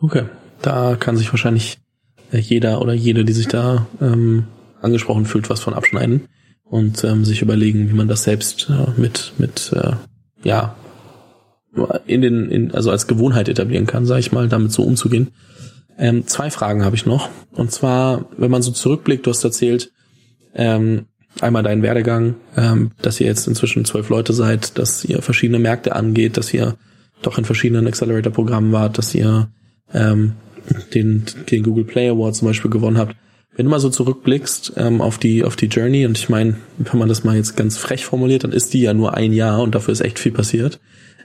Okay, 0.00 0.24
da 0.62 0.96
kann 0.98 1.16
sich 1.16 1.32
wahrscheinlich 1.32 1.78
äh, 2.32 2.38
jeder 2.38 2.80
oder 2.80 2.92
jede, 2.92 3.24
die 3.24 3.32
sich 3.32 3.48
da 3.48 3.86
ähm, 4.00 4.46
angesprochen 4.80 5.26
fühlt, 5.26 5.50
was 5.50 5.60
von 5.60 5.74
abschneiden 5.74 6.28
und 6.70 7.02
ähm, 7.04 7.24
sich 7.24 7.42
überlegen, 7.42 7.88
wie 7.88 7.94
man 7.94 8.08
das 8.08 8.24
selbst 8.24 8.70
äh, 8.70 9.00
mit 9.00 9.32
mit 9.38 9.72
äh, 9.74 9.92
ja 10.42 10.76
in 12.06 12.22
den 12.22 12.50
in, 12.50 12.72
also 12.72 12.90
als 12.90 13.06
Gewohnheit 13.06 13.48
etablieren 13.48 13.86
kann, 13.86 14.06
sage 14.06 14.20
ich 14.20 14.32
mal, 14.32 14.48
damit 14.48 14.72
so 14.72 14.82
umzugehen. 14.82 15.28
Ähm, 15.98 16.26
zwei 16.26 16.50
Fragen 16.50 16.84
habe 16.84 16.96
ich 16.96 17.06
noch 17.06 17.28
und 17.52 17.70
zwar, 17.72 18.26
wenn 18.36 18.50
man 18.50 18.62
so 18.62 18.70
zurückblickt, 18.70 19.26
du 19.26 19.30
hast 19.30 19.44
erzählt 19.44 19.90
ähm, 20.54 21.06
einmal 21.40 21.62
deinen 21.62 21.82
Werdegang, 21.82 22.34
ähm, 22.56 22.92
dass 23.00 23.20
ihr 23.20 23.26
jetzt 23.26 23.46
inzwischen 23.46 23.84
zwölf 23.84 24.08
Leute 24.08 24.32
seid, 24.32 24.78
dass 24.78 25.04
ihr 25.04 25.22
verschiedene 25.22 25.58
Märkte 25.58 25.94
angeht, 25.94 26.36
dass 26.36 26.52
ihr 26.52 26.76
doch 27.22 27.38
in 27.38 27.44
verschiedenen 27.44 27.86
Accelerator-Programmen 27.86 28.72
wart, 28.72 28.98
dass 28.98 29.14
ihr 29.14 29.50
ähm, 29.92 30.32
den, 30.94 31.24
den 31.50 31.62
Google 31.62 31.84
Play 31.84 32.08
Award 32.08 32.36
zum 32.36 32.48
Beispiel 32.48 32.70
gewonnen 32.70 32.98
habt. 32.98 33.16
Wenn 33.58 33.64
du 33.64 33.70
mal 33.72 33.80
so 33.80 33.90
zurückblickst 33.90 34.74
ähm, 34.76 35.00
auf 35.00 35.18
die 35.18 35.42
auf 35.42 35.56
die 35.56 35.66
Journey 35.66 36.06
und 36.06 36.16
ich 36.16 36.28
meine, 36.28 36.58
wenn 36.78 36.96
man 36.96 37.08
das 37.08 37.24
mal 37.24 37.34
jetzt 37.34 37.56
ganz 37.56 37.76
frech 37.76 38.04
formuliert, 38.04 38.44
dann 38.44 38.52
ist 38.52 38.72
die 38.72 38.82
ja 38.82 38.94
nur 38.94 39.14
ein 39.14 39.32
Jahr 39.32 39.60
und 39.60 39.74
dafür 39.74 39.90
ist 39.90 40.00
echt 40.00 40.20
viel 40.20 40.30
passiert 40.30 40.78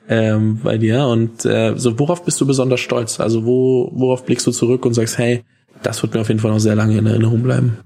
ähm, 0.10 0.60
bei 0.64 0.80
dir. 0.80 1.06
Und 1.06 1.46
äh, 1.46 1.76
so 1.76 2.00
worauf 2.00 2.26
bist 2.26 2.42
du 2.42 2.48
besonders 2.48 2.80
stolz? 2.80 3.20
Also 3.20 3.46
wo 3.46 3.92
worauf 3.94 4.26
blickst 4.26 4.48
du 4.48 4.52
zurück 4.52 4.84
und 4.84 4.96
sagst, 4.96 5.20
hey, 5.20 5.44
das 5.84 6.02
wird 6.02 6.16
mir 6.16 6.22
auf 6.22 6.28
jeden 6.28 6.40
Fall 6.40 6.50
noch 6.50 6.60
sehr 6.60 6.74
lange 6.74 6.98
in 6.98 7.06
Erinnerung 7.06 7.44
bleiben? 7.44 7.78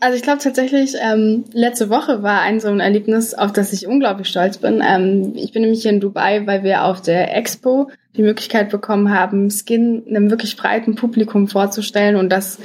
Also 0.00 0.16
ich 0.16 0.24
glaube 0.24 0.42
tatsächlich, 0.42 0.94
ähm, 1.00 1.44
letzte 1.52 1.88
Woche 1.88 2.24
war 2.24 2.40
ein 2.40 2.58
so 2.58 2.66
ein 2.66 2.80
Erlebnis, 2.80 3.34
auf 3.34 3.52
das 3.52 3.72
ich 3.72 3.86
unglaublich 3.86 4.26
stolz 4.26 4.58
bin. 4.58 4.82
Ähm, 4.84 5.34
ich 5.36 5.52
bin 5.52 5.62
nämlich 5.62 5.82
hier 5.82 5.92
in 5.92 6.00
Dubai, 6.00 6.44
weil 6.44 6.64
wir 6.64 6.86
auf 6.86 7.02
der 7.02 7.36
Expo 7.36 7.88
die 8.16 8.22
Möglichkeit 8.22 8.70
bekommen 8.70 9.10
haben, 9.10 9.50
Skin 9.50 10.04
einem 10.08 10.30
wirklich 10.30 10.56
breiten 10.56 10.94
Publikum 10.94 11.48
vorzustellen. 11.48 12.16
Und 12.16 12.30
das 12.30 12.58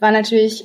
war 0.00 0.12
natürlich 0.12 0.64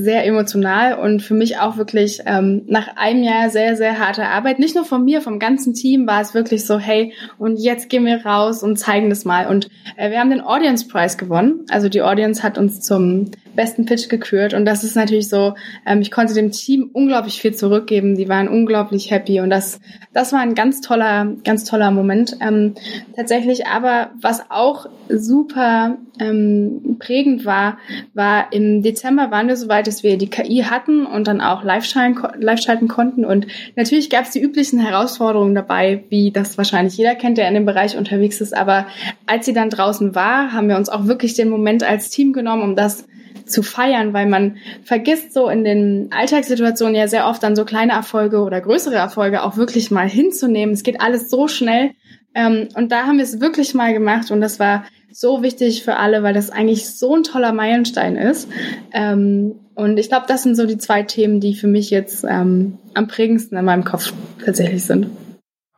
sehr 0.00 0.24
emotional 0.26 0.98
und 0.98 1.22
für 1.22 1.34
mich 1.34 1.58
auch 1.58 1.76
wirklich 1.76 2.20
ähm, 2.26 2.62
nach 2.66 2.96
einem 2.96 3.22
Jahr 3.22 3.50
sehr, 3.50 3.76
sehr 3.76 3.98
harte 3.98 4.26
Arbeit. 4.26 4.58
Nicht 4.58 4.74
nur 4.74 4.84
von 4.84 5.04
mir, 5.04 5.20
vom 5.20 5.38
ganzen 5.38 5.74
Team 5.74 6.06
war 6.06 6.20
es 6.20 6.34
wirklich 6.34 6.66
so, 6.66 6.78
hey, 6.78 7.12
und 7.38 7.56
jetzt 7.56 7.88
gehen 7.88 8.06
wir 8.06 8.24
raus 8.24 8.62
und 8.62 8.78
zeigen 8.78 9.10
das 9.10 9.24
mal. 9.24 9.46
Und 9.46 9.68
äh, 9.96 10.10
wir 10.10 10.20
haben 10.20 10.30
den 10.30 10.40
Audience 10.40 10.88
Prize 10.88 11.16
gewonnen. 11.16 11.66
Also 11.70 11.88
die 11.88 12.02
Audience 12.02 12.42
hat 12.42 12.58
uns 12.58 12.80
zum 12.80 13.30
besten 13.54 13.84
Pitch 13.84 14.08
gekürt. 14.08 14.54
Und 14.54 14.64
das 14.64 14.84
ist 14.84 14.96
natürlich 14.96 15.28
so, 15.28 15.54
ähm, 15.86 16.00
ich 16.00 16.10
konnte 16.10 16.34
dem 16.34 16.50
Team 16.50 16.90
unglaublich 16.92 17.40
viel 17.40 17.54
zurückgeben. 17.54 18.16
Die 18.16 18.28
waren 18.28 18.48
unglaublich 18.48 19.10
happy. 19.10 19.40
Und 19.40 19.50
das, 19.50 19.80
das 20.12 20.32
war 20.32 20.40
ein 20.40 20.54
ganz 20.54 20.80
toller, 20.80 21.36
ganz 21.44 21.64
toller 21.64 21.90
Moment. 21.90 22.36
Ähm, 22.40 22.74
tatsächlich 23.16 23.66
aber, 23.66 23.81
was 23.82 24.50
auch 24.50 24.86
super 25.08 25.98
ähm, 26.18 26.96
prägend 26.98 27.44
war, 27.44 27.78
war 28.14 28.52
im 28.52 28.82
Dezember 28.82 29.30
waren 29.30 29.48
wir 29.48 29.56
so 29.56 29.68
weit, 29.68 29.86
dass 29.86 30.02
wir 30.02 30.18
die 30.18 30.30
KI 30.30 30.64
hatten 30.68 31.06
und 31.06 31.26
dann 31.26 31.40
auch 31.40 31.64
live 31.64 31.84
schalten, 31.84 32.20
live 32.40 32.60
schalten 32.60 32.88
konnten. 32.88 33.24
Und 33.24 33.46
natürlich 33.76 34.10
gab 34.10 34.24
es 34.24 34.30
die 34.30 34.40
üblichen 34.40 34.78
Herausforderungen 34.78 35.54
dabei, 35.54 36.04
wie 36.08 36.30
das 36.30 36.58
wahrscheinlich 36.58 36.96
jeder 36.96 37.14
kennt, 37.14 37.38
der 37.38 37.48
in 37.48 37.54
dem 37.54 37.66
Bereich 37.66 37.96
unterwegs 37.96 38.40
ist. 38.40 38.56
Aber 38.56 38.86
als 39.26 39.46
sie 39.46 39.52
dann 39.52 39.70
draußen 39.70 40.14
war, 40.14 40.52
haben 40.52 40.68
wir 40.68 40.76
uns 40.76 40.88
auch 40.88 41.06
wirklich 41.06 41.34
den 41.34 41.48
Moment 41.48 41.82
als 41.82 42.10
Team 42.10 42.32
genommen, 42.32 42.62
um 42.62 42.76
das 42.76 43.06
zu 43.46 43.62
feiern, 43.62 44.12
weil 44.12 44.26
man 44.26 44.56
vergisst 44.84 45.32
so 45.34 45.48
in 45.48 45.64
den 45.64 46.08
Alltagssituationen 46.10 46.94
ja 46.94 47.08
sehr 47.08 47.26
oft 47.26 47.42
dann 47.42 47.56
so 47.56 47.64
kleine 47.64 47.92
Erfolge 47.92 48.42
oder 48.42 48.60
größere 48.60 48.94
Erfolge 48.94 49.42
auch 49.42 49.56
wirklich 49.56 49.90
mal 49.90 50.08
hinzunehmen. 50.08 50.74
Es 50.74 50.82
geht 50.82 51.00
alles 51.00 51.30
so 51.30 51.48
schnell. 51.48 51.90
Ähm, 52.34 52.68
und 52.74 52.92
da 52.92 53.06
haben 53.06 53.18
wir 53.18 53.24
es 53.24 53.40
wirklich 53.40 53.74
mal 53.74 53.92
gemacht 53.92 54.30
und 54.30 54.40
das 54.40 54.58
war 54.58 54.84
so 55.12 55.42
wichtig 55.42 55.84
für 55.84 55.96
alle, 55.96 56.22
weil 56.22 56.34
das 56.34 56.50
eigentlich 56.50 56.88
so 56.88 57.14
ein 57.14 57.22
toller 57.22 57.52
Meilenstein 57.52 58.16
ist. 58.16 58.48
Ähm, 58.92 59.56
und 59.74 59.98
ich 59.98 60.08
glaube, 60.08 60.26
das 60.28 60.42
sind 60.42 60.56
so 60.56 60.66
die 60.66 60.78
zwei 60.78 61.02
Themen, 61.02 61.40
die 61.40 61.54
für 61.54 61.66
mich 61.66 61.90
jetzt 61.90 62.24
ähm, 62.28 62.78
am 62.94 63.08
prägendsten 63.08 63.58
in 63.58 63.64
meinem 63.64 63.84
Kopf 63.84 64.12
tatsächlich 64.44 64.84
sind. 64.84 65.08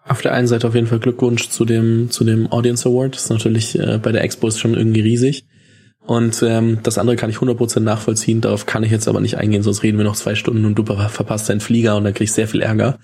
Auf 0.07 0.21
der 0.21 0.35
einen 0.35 0.47
Seite 0.47 0.69
auf 0.69 0.75
jeden 0.75 0.87
Fall 0.87 0.99
Glückwunsch 0.99 1.49
zu 1.49 1.65
dem, 1.65 2.11
zu 2.11 2.25
dem 2.25 2.51
Audience 2.53 2.89
Award. 2.89 3.15
Das 3.15 3.25
ist 3.25 3.31
natürlich 3.31 3.79
äh, 3.79 3.99
bei 4.03 4.13
der 4.13 4.23
Expo 4.23 4.49
ist 4.49 4.61
schon 4.61 4.75
irgendwie 4.75 5.01
riesig. 5.01 5.45
Und 6.07 6.43
ähm, 6.43 6.81
das 6.83 6.99
andere 6.99 7.17
kann 7.17 7.31
ich 7.31 7.37
100% 7.37 7.81
nachvollziehen. 7.81 8.43
Darauf 8.43 8.67
kann 8.67 8.83
ich 8.83 8.91
jetzt 8.91 9.09
aber 9.09 9.21
nicht 9.21 9.39
eingehen, 9.39 9.63
sonst 9.63 9.83
reden 9.83 9.97
wir 9.97 10.05
noch 10.05 10.17
zwei 10.17 10.35
Stunden 10.35 10.65
und 10.67 10.75
du 10.75 10.85
verpasst 10.85 11.49
deinen 11.49 11.61
Flieger 11.61 11.97
und 11.97 12.05
dann 12.05 12.13
krieg 12.13 12.27
ich 12.27 12.33
sehr 12.33 12.47
viel 12.47 12.61
Ärger. 12.61 12.99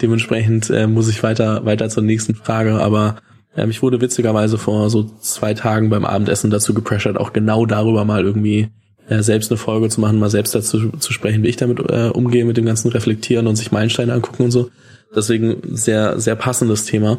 Dementsprechend 0.00 0.70
äh, 0.70 0.86
muss 0.86 1.08
ich 1.08 1.22
weiter, 1.22 1.66
weiter 1.66 1.90
zur 1.90 2.02
nächsten 2.02 2.34
Frage. 2.34 2.80
Aber 2.80 3.16
ähm, 3.56 3.70
ich 3.70 3.82
wurde 3.82 4.00
witzigerweise 4.00 4.56
vor 4.56 4.88
so 4.88 5.04
zwei 5.20 5.52
Tagen 5.52 5.90
beim 5.90 6.06
Abendessen 6.06 6.50
dazu 6.50 6.72
gepressured, 6.72 7.18
auch 7.18 7.34
genau 7.34 7.66
darüber 7.66 8.06
mal 8.06 8.24
irgendwie 8.24 8.68
äh, 9.08 9.22
selbst 9.22 9.50
eine 9.50 9.58
Folge 9.58 9.90
zu 9.90 10.00
machen, 10.00 10.18
mal 10.18 10.30
selbst 10.30 10.54
dazu 10.54 10.90
zu 10.98 11.12
sprechen, 11.12 11.42
wie 11.42 11.48
ich 11.48 11.56
damit 11.56 11.78
äh, 11.78 12.08
umgehe, 12.08 12.46
mit 12.46 12.56
dem 12.56 12.64
ganzen 12.64 12.90
Reflektieren 12.90 13.46
und 13.46 13.56
sich 13.56 13.70
Meilensteine 13.70 14.14
angucken 14.14 14.44
und 14.44 14.50
so. 14.50 14.70
Deswegen 15.14 15.58
sehr, 15.76 16.18
sehr 16.18 16.36
passendes 16.36 16.84
Thema. 16.84 17.18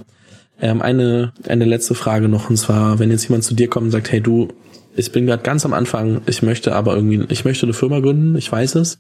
Ähm, 0.60 0.82
eine, 0.82 1.34
eine 1.47 1.65
letzte 1.65 1.93
Frage 1.93 2.28
noch, 2.28 2.50
und 2.50 2.58
zwar, 2.58 2.97
wenn 2.97 3.12
jetzt 3.12 3.28
jemand 3.30 3.43
zu 3.43 3.54
dir 3.54 3.69
kommt 3.69 3.86
und 3.86 3.91
sagt, 3.91 4.12
hey 4.12 4.19
du, 4.19 4.50
ich 4.98 5.12
bin 5.12 5.26
gerade 5.26 5.44
ganz 5.44 5.66
am 5.66 5.74
Anfang, 5.74 6.22
ich 6.26 6.42
möchte 6.42 6.76
aber 6.76 6.96
irgendwie, 6.96 7.24
ich 7.30 7.46
möchte 7.46 7.66
eine 7.66 7.74
Firma 7.74 8.00
gründen, 8.00 8.36
ich 8.36 8.52
weiß 8.52 8.76
es. 8.76 9.00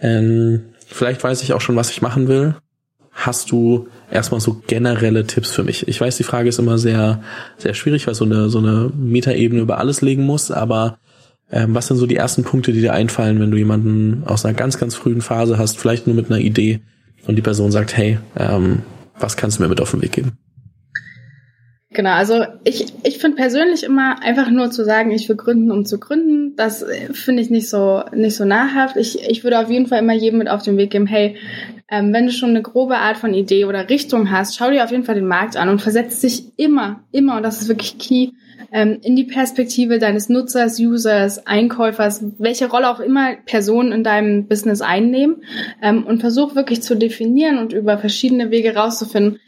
Ähm, 0.00 0.62
vielleicht 0.86 1.22
weiß 1.22 1.42
ich 1.42 1.52
auch 1.52 1.60
schon, 1.60 1.76
was 1.76 1.90
ich 1.90 2.02
machen 2.02 2.28
will. 2.28 2.56
Hast 3.12 3.50
du 3.50 3.88
erstmal 4.10 4.40
so 4.40 4.62
generelle 4.66 5.26
Tipps 5.26 5.50
für 5.50 5.62
mich? 5.62 5.86
Ich 5.88 6.00
weiß, 6.00 6.16
die 6.16 6.24
Frage 6.24 6.48
ist 6.48 6.58
immer 6.58 6.78
sehr, 6.78 7.22
sehr 7.58 7.74
schwierig, 7.74 8.06
weil 8.06 8.14
so 8.14 8.24
eine, 8.24 8.48
so 8.48 8.58
eine 8.58 8.90
Metaebene 8.94 9.62
über 9.62 9.78
alles 9.78 10.00
legen 10.00 10.24
muss, 10.24 10.50
aber 10.50 10.98
ähm, 11.50 11.74
was 11.74 11.86
sind 11.86 11.96
so 11.96 12.06
die 12.06 12.16
ersten 12.16 12.44
Punkte, 12.44 12.72
die 12.72 12.80
dir 12.80 12.92
einfallen, 12.92 13.40
wenn 13.40 13.50
du 13.50 13.56
jemanden 13.56 14.22
aus 14.26 14.44
einer 14.44 14.54
ganz, 14.54 14.78
ganz 14.78 14.94
frühen 14.94 15.20
Phase 15.20 15.58
hast, 15.58 15.78
vielleicht 15.78 16.06
nur 16.06 16.16
mit 16.16 16.30
einer 16.30 16.40
Idee, 16.40 16.80
und 17.26 17.36
die 17.36 17.42
Person 17.42 17.70
sagt, 17.70 17.96
hey, 17.96 18.18
ähm, 18.36 18.82
was 19.18 19.36
kannst 19.36 19.58
du 19.58 19.62
mir 19.62 19.68
mit 19.68 19.80
auf 19.80 19.90
den 19.90 20.02
Weg 20.02 20.12
geben? 20.12 20.38
Genau, 21.92 22.12
also 22.12 22.44
ich, 22.62 22.86
ich 23.02 23.18
finde 23.18 23.36
persönlich 23.36 23.82
immer 23.82 24.22
einfach 24.22 24.48
nur 24.48 24.70
zu 24.70 24.84
sagen, 24.84 25.10
ich 25.10 25.28
will 25.28 25.34
gründen, 25.34 25.72
um 25.72 25.84
zu 25.84 25.98
gründen, 25.98 26.54
das 26.54 26.82
äh, 26.82 27.12
finde 27.12 27.42
ich 27.42 27.50
nicht 27.50 27.68
so 27.68 28.04
nicht 28.14 28.36
so 28.36 28.44
nahrhaft. 28.44 28.96
Ich, 28.96 29.28
ich 29.28 29.42
würde 29.42 29.58
auf 29.58 29.68
jeden 29.68 29.88
Fall 29.88 29.98
immer 29.98 30.12
jedem 30.12 30.38
mit 30.38 30.48
auf 30.48 30.62
den 30.62 30.76
Weg 30.76 30.90
geben, 30.90 31.08
hey, 31.08 31.34
ähm, 31.90 32.12
wenn 32.12 32.26
du 32.26 32.32
schon 32.32 32.50
eine 32.50 32.62
grobe 32.62 32.98
Art 32.98 33.16
von 33.16 33.34
Idee 33.34 33.64
oder 33.64 33.90
Richtung 33.90 34.30
hast, 34.30 34.56
schau 34.56 34.70
dir 34.70 34.84
auf 34.84 34.92
jeden 34.92 35.02
Fall 35.02 35.16
den 35.16 35.26
Markt 35.26 35.56
an 35.56 35.68
und 35.68 35.82
versetz 35.82 36.20
dich 36.20 36.52
immer, 36.56 37.00
immer, 37.10 37.36
und 37.36 37.42
das 37.42 37.60
ist 37.60 37.68
wirklich 37.68 37.98
key, 37.98 38.28
ähm, 38.70 38.98
in 39.02 39.16
die 39.16 39.24
Perspektive 39.24 39.98
deines 39.98 40.28
Nutzers, 40.28 40.78
Users, 40.78 41.44
Einkäufers, 41.48 42.24
welche 42.38 42.70
Rolle 42.70 42.88
auch 42.88 43.00
immer 43.00 43.34
Personen 43.46 43.90
in 43.90 44.04
deinem 44.04 44.46
Business 44.46 44.80
einnehmen 44.80 45.42
ähm, 45.82 46.04
und 46.06 46.20
versuch 46.20 46.54
wirklich 46.54 46.82
zu 46.82 46.94
definieren 46.94 47.58
und 47.58 47.72
über 47.72 47.98
verschiedene 47.98 48.52
Wege 48.52 48.76
rauszufinden, 48.76 49.40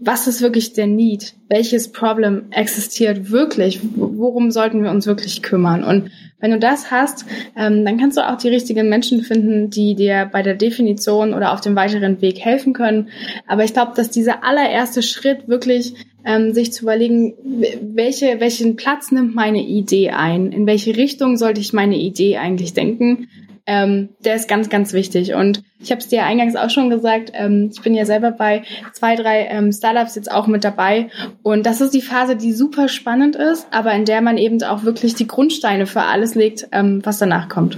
was 0.00 0.26
ist 0.26 0.42
wirklich 0.42 0.74
der 0.74 0.86
Need? 0.86 1.34
Welches 1.48 1.90
Problem 1.90 2.46
existiert 2.50 3.30
wirklich? 3.30 3.80
Worum 3.96 4.50
sollten 4.50 4.82
wir 4.82 4.90
uns 4.90 5.06
wirklich 5.06 5.42
kümmern? 5.42 5.82
Und 5.82 6.10
wenn 6.40 6.52
du 6.52 6.58
das 6.58 6.90
hast, 6.92 7.24
ähm, 7.56 7.84
dann 7.84 7.98
kannst 7.98 8.16
du 8.16 8.28
auch 8.28 8.36
die 8.36 8.48
richtigen 8.48 8.88
Menschen 8.88 9.22
finden, 9.22 9.70
die 9.70 9.96
dir 9.96 10.28
bei 10.30 10.42
der 10.42 10.54
Definition 10.54 11.34
oder 11.34 11.52
auf 11.52 11.60
dem 11.60 11.74
weiteren 11.74 12.22
Weg 12.22 12.38
helfen 12.38 12.74
können. 12.74 13.08
Aber 13.48 13.64
ich 13.64 13.72
glaube, 13.72 13.92
dass 13.96 14.10
dieser 14.10 14.44
allererste 14.44 15.02
Schritt 15.02 15.48
wirklich 15.48 15.94
ähm, 16.24 16.52
sich 16.52 16.72
zu 16.72 16.84
überlegen, 16.84 17.34
welche, 17.82 18.38
welchen 18.38 18.76
Platz 18.76 19.10
nimmt 19.10 19.34
meine 19.34 19.62
Idee 19.62 20.10
ein? 20.10 20.52
In 20.52 20.66
welche 20.66 20.96
Richtung 20.96 21.36
sollte 21.36 21.60
ich 21.60 21.72
meine 21.72 21.96
Idee 21.96 22.36
eigentlich 22.36 22.72
denken? 22.72 23.28
Ähm, 23.70 24.08
der 24.24 24.34
ist 24.34 24.48
ganz, 24.48 24.70
ganz 24.70 24.94
wichtig. 24.94 25.34
Und 25.34 25.62
ich 25.78 25.90
habe 25.90 26.00
es 26.00 26.08
dir 26.08 26.24
eingangs 26.24 26.56
auch 26.56 26.70
schon 26.70 26.88
gesagt, 26.88 27.32
ähm, 27.34 27.68
ich 27.70 27.82
bin 27.82 27.94
ja 27.94 28.06
selber 28.06 28.30
bei 28.30 28.62
zwei, 28.94 29.14
drei 29.14 29.46
ähm, 29.50 29.72
Startups 29.72 30.14
jetzt 30.14 30.32
auch 30.32 30.46
mit 30.46 30.64
dabei. 30.64 31.10
Und 31.42 31.66
das 31.66 31.82
ist 31.82 31.92
die 31.92 32.00
Phase, 32.00 32.34
die 32.34 32.54
super 32.54 32.88
spannend 32.88 33.36
ist, 33.36 33.66
aber 33.70 33.92
in 33.92 34.06
der 34.06 34.22
man 34.22 34.38
eben 34.38 34.62
auch 34.62 34.84
wirklich 34.84 35.14
die 35.16 35.26
Grundsteine 35.26 35.86
für 35.86 36.00
alles 36.00 36.34
legt, 36.34 36.66
ähm, 36.72 37.02
was 37.04 37.18
danach 37.18 37.50
kommt. 37.50 37.76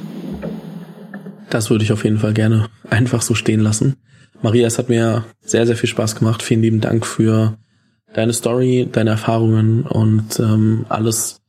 Das 1.51 1.71
würde 1.71 1.83
ich 1.83 1.93
auf 1.93 2.05
jeden 2.05 2.19
Fall 2.19 2.35
gerne 2.35 2.69
einfach 2.89 3.21
so 3.21 3.35
stehen 3.35 3.59
lassen. 3.59 3.97
Maria, 4.43 4.69
es 4.69 4.79
hat 4.79 4.89
mir 4.89 5.25
sehr, 5.41 5.67
sehr 5.67 5.77
viel 5.77 5.89
Spaß 5.89 6.15
gemacht. 6.15 6.45
Vielen 6.45 6.63
lieben 6.63 6.81
Dank 6.81 7.05
für 7.05 7.59
deine 8.15 8.33
Story, 8.33 8.89
deine 8.91 9.11
Erfahrungen 9.11 9.83
und 9.83 10.39
ähm, 10.39 10.87
alles, 10.89 11.40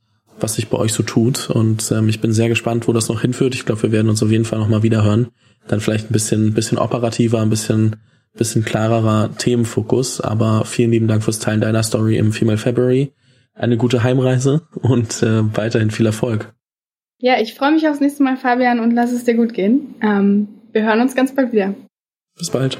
was 0.41 0.55
sich 0.55 0.69
bei 0.69 0.77
euch 0.77 0.93
so 0.93 1.03
tut. 1.03 1.49
Und 1.49 1.91
ähm, 1.91 2.09
ich 2.09 2.21
bin 2.21 2.33
sehr 2.33 2.49
gespannt, 2.49 2.87
wo 2.87 2.93
das 2.93 3.09
noch 3.09 3.21
hinführt. 3.21 3.55
Ich 3.55 3.65
glaube, 3.65 3.83
wir 3.83 3.91
werden 3.91 4.09
uns 4.09 4.23
auf 4.23 4.31
jeden 4.31 4.45
Fall 4.45 4.59
nochmal 4.59 4.83
wieder 4.83 5.03
hören. 5.03 5.27
Dann 5.67 5.79
vielleicht 5.79 6.09
ein 6.09 6.13
bisschen, 6.13 6.53
bisschen 6.53 6.77
operativer, 6.77 7.41
ein 7.41 7.49
bisschen, 7.49 7.97
bisschen 8.33 8.65
klarerer 8.65 9.31
Themenfokus. 9.37 10.21
Aber 10.21 10.65
vielen 10.65 10.91
lieben 10.91 11.07
Dank 11.07 11.23
fürs 11.23 11.39
Teilen 11.39 11.61
deiner 11.61 11.83
Story 11.83 12.17
im 12.17 12.31
Female 12.31 12.57
February. 12.57 13.13
Eine 13.53 13.77
gute 13.77 14.03
Heimreise 14.03 14.61
und 14.75 15.21
äh, 15.23 15.43
weiterhin 15.55 15.91
viel 15.91 16.05
Erfolg. 16.05 16.53
Ja, 17.19 17.39
ich 17.39 17.53
freue 17.53 17.71
mich 17.71 17.87
aufs 17.87 17.99
nächste 17.99 18.23
Mal, 18.23 18.35
Fabian, 18.35 18.79
und 18.79 18.91
lass 18.91 19.11
es 19.11 19.25
dir 19.25 19.35
gut 19.35 19.53
gehen. 19.53 19.93
Ähm, 20.01 20.47
wir 20.71 20.83
hören 20.83 21.01
uns 21.01 21.15
ganz 21.15 21.35
bald 21.35 21.51
wieder. 21.51 21.75
Bis 22.35 22.49
bald. 22.49 22.79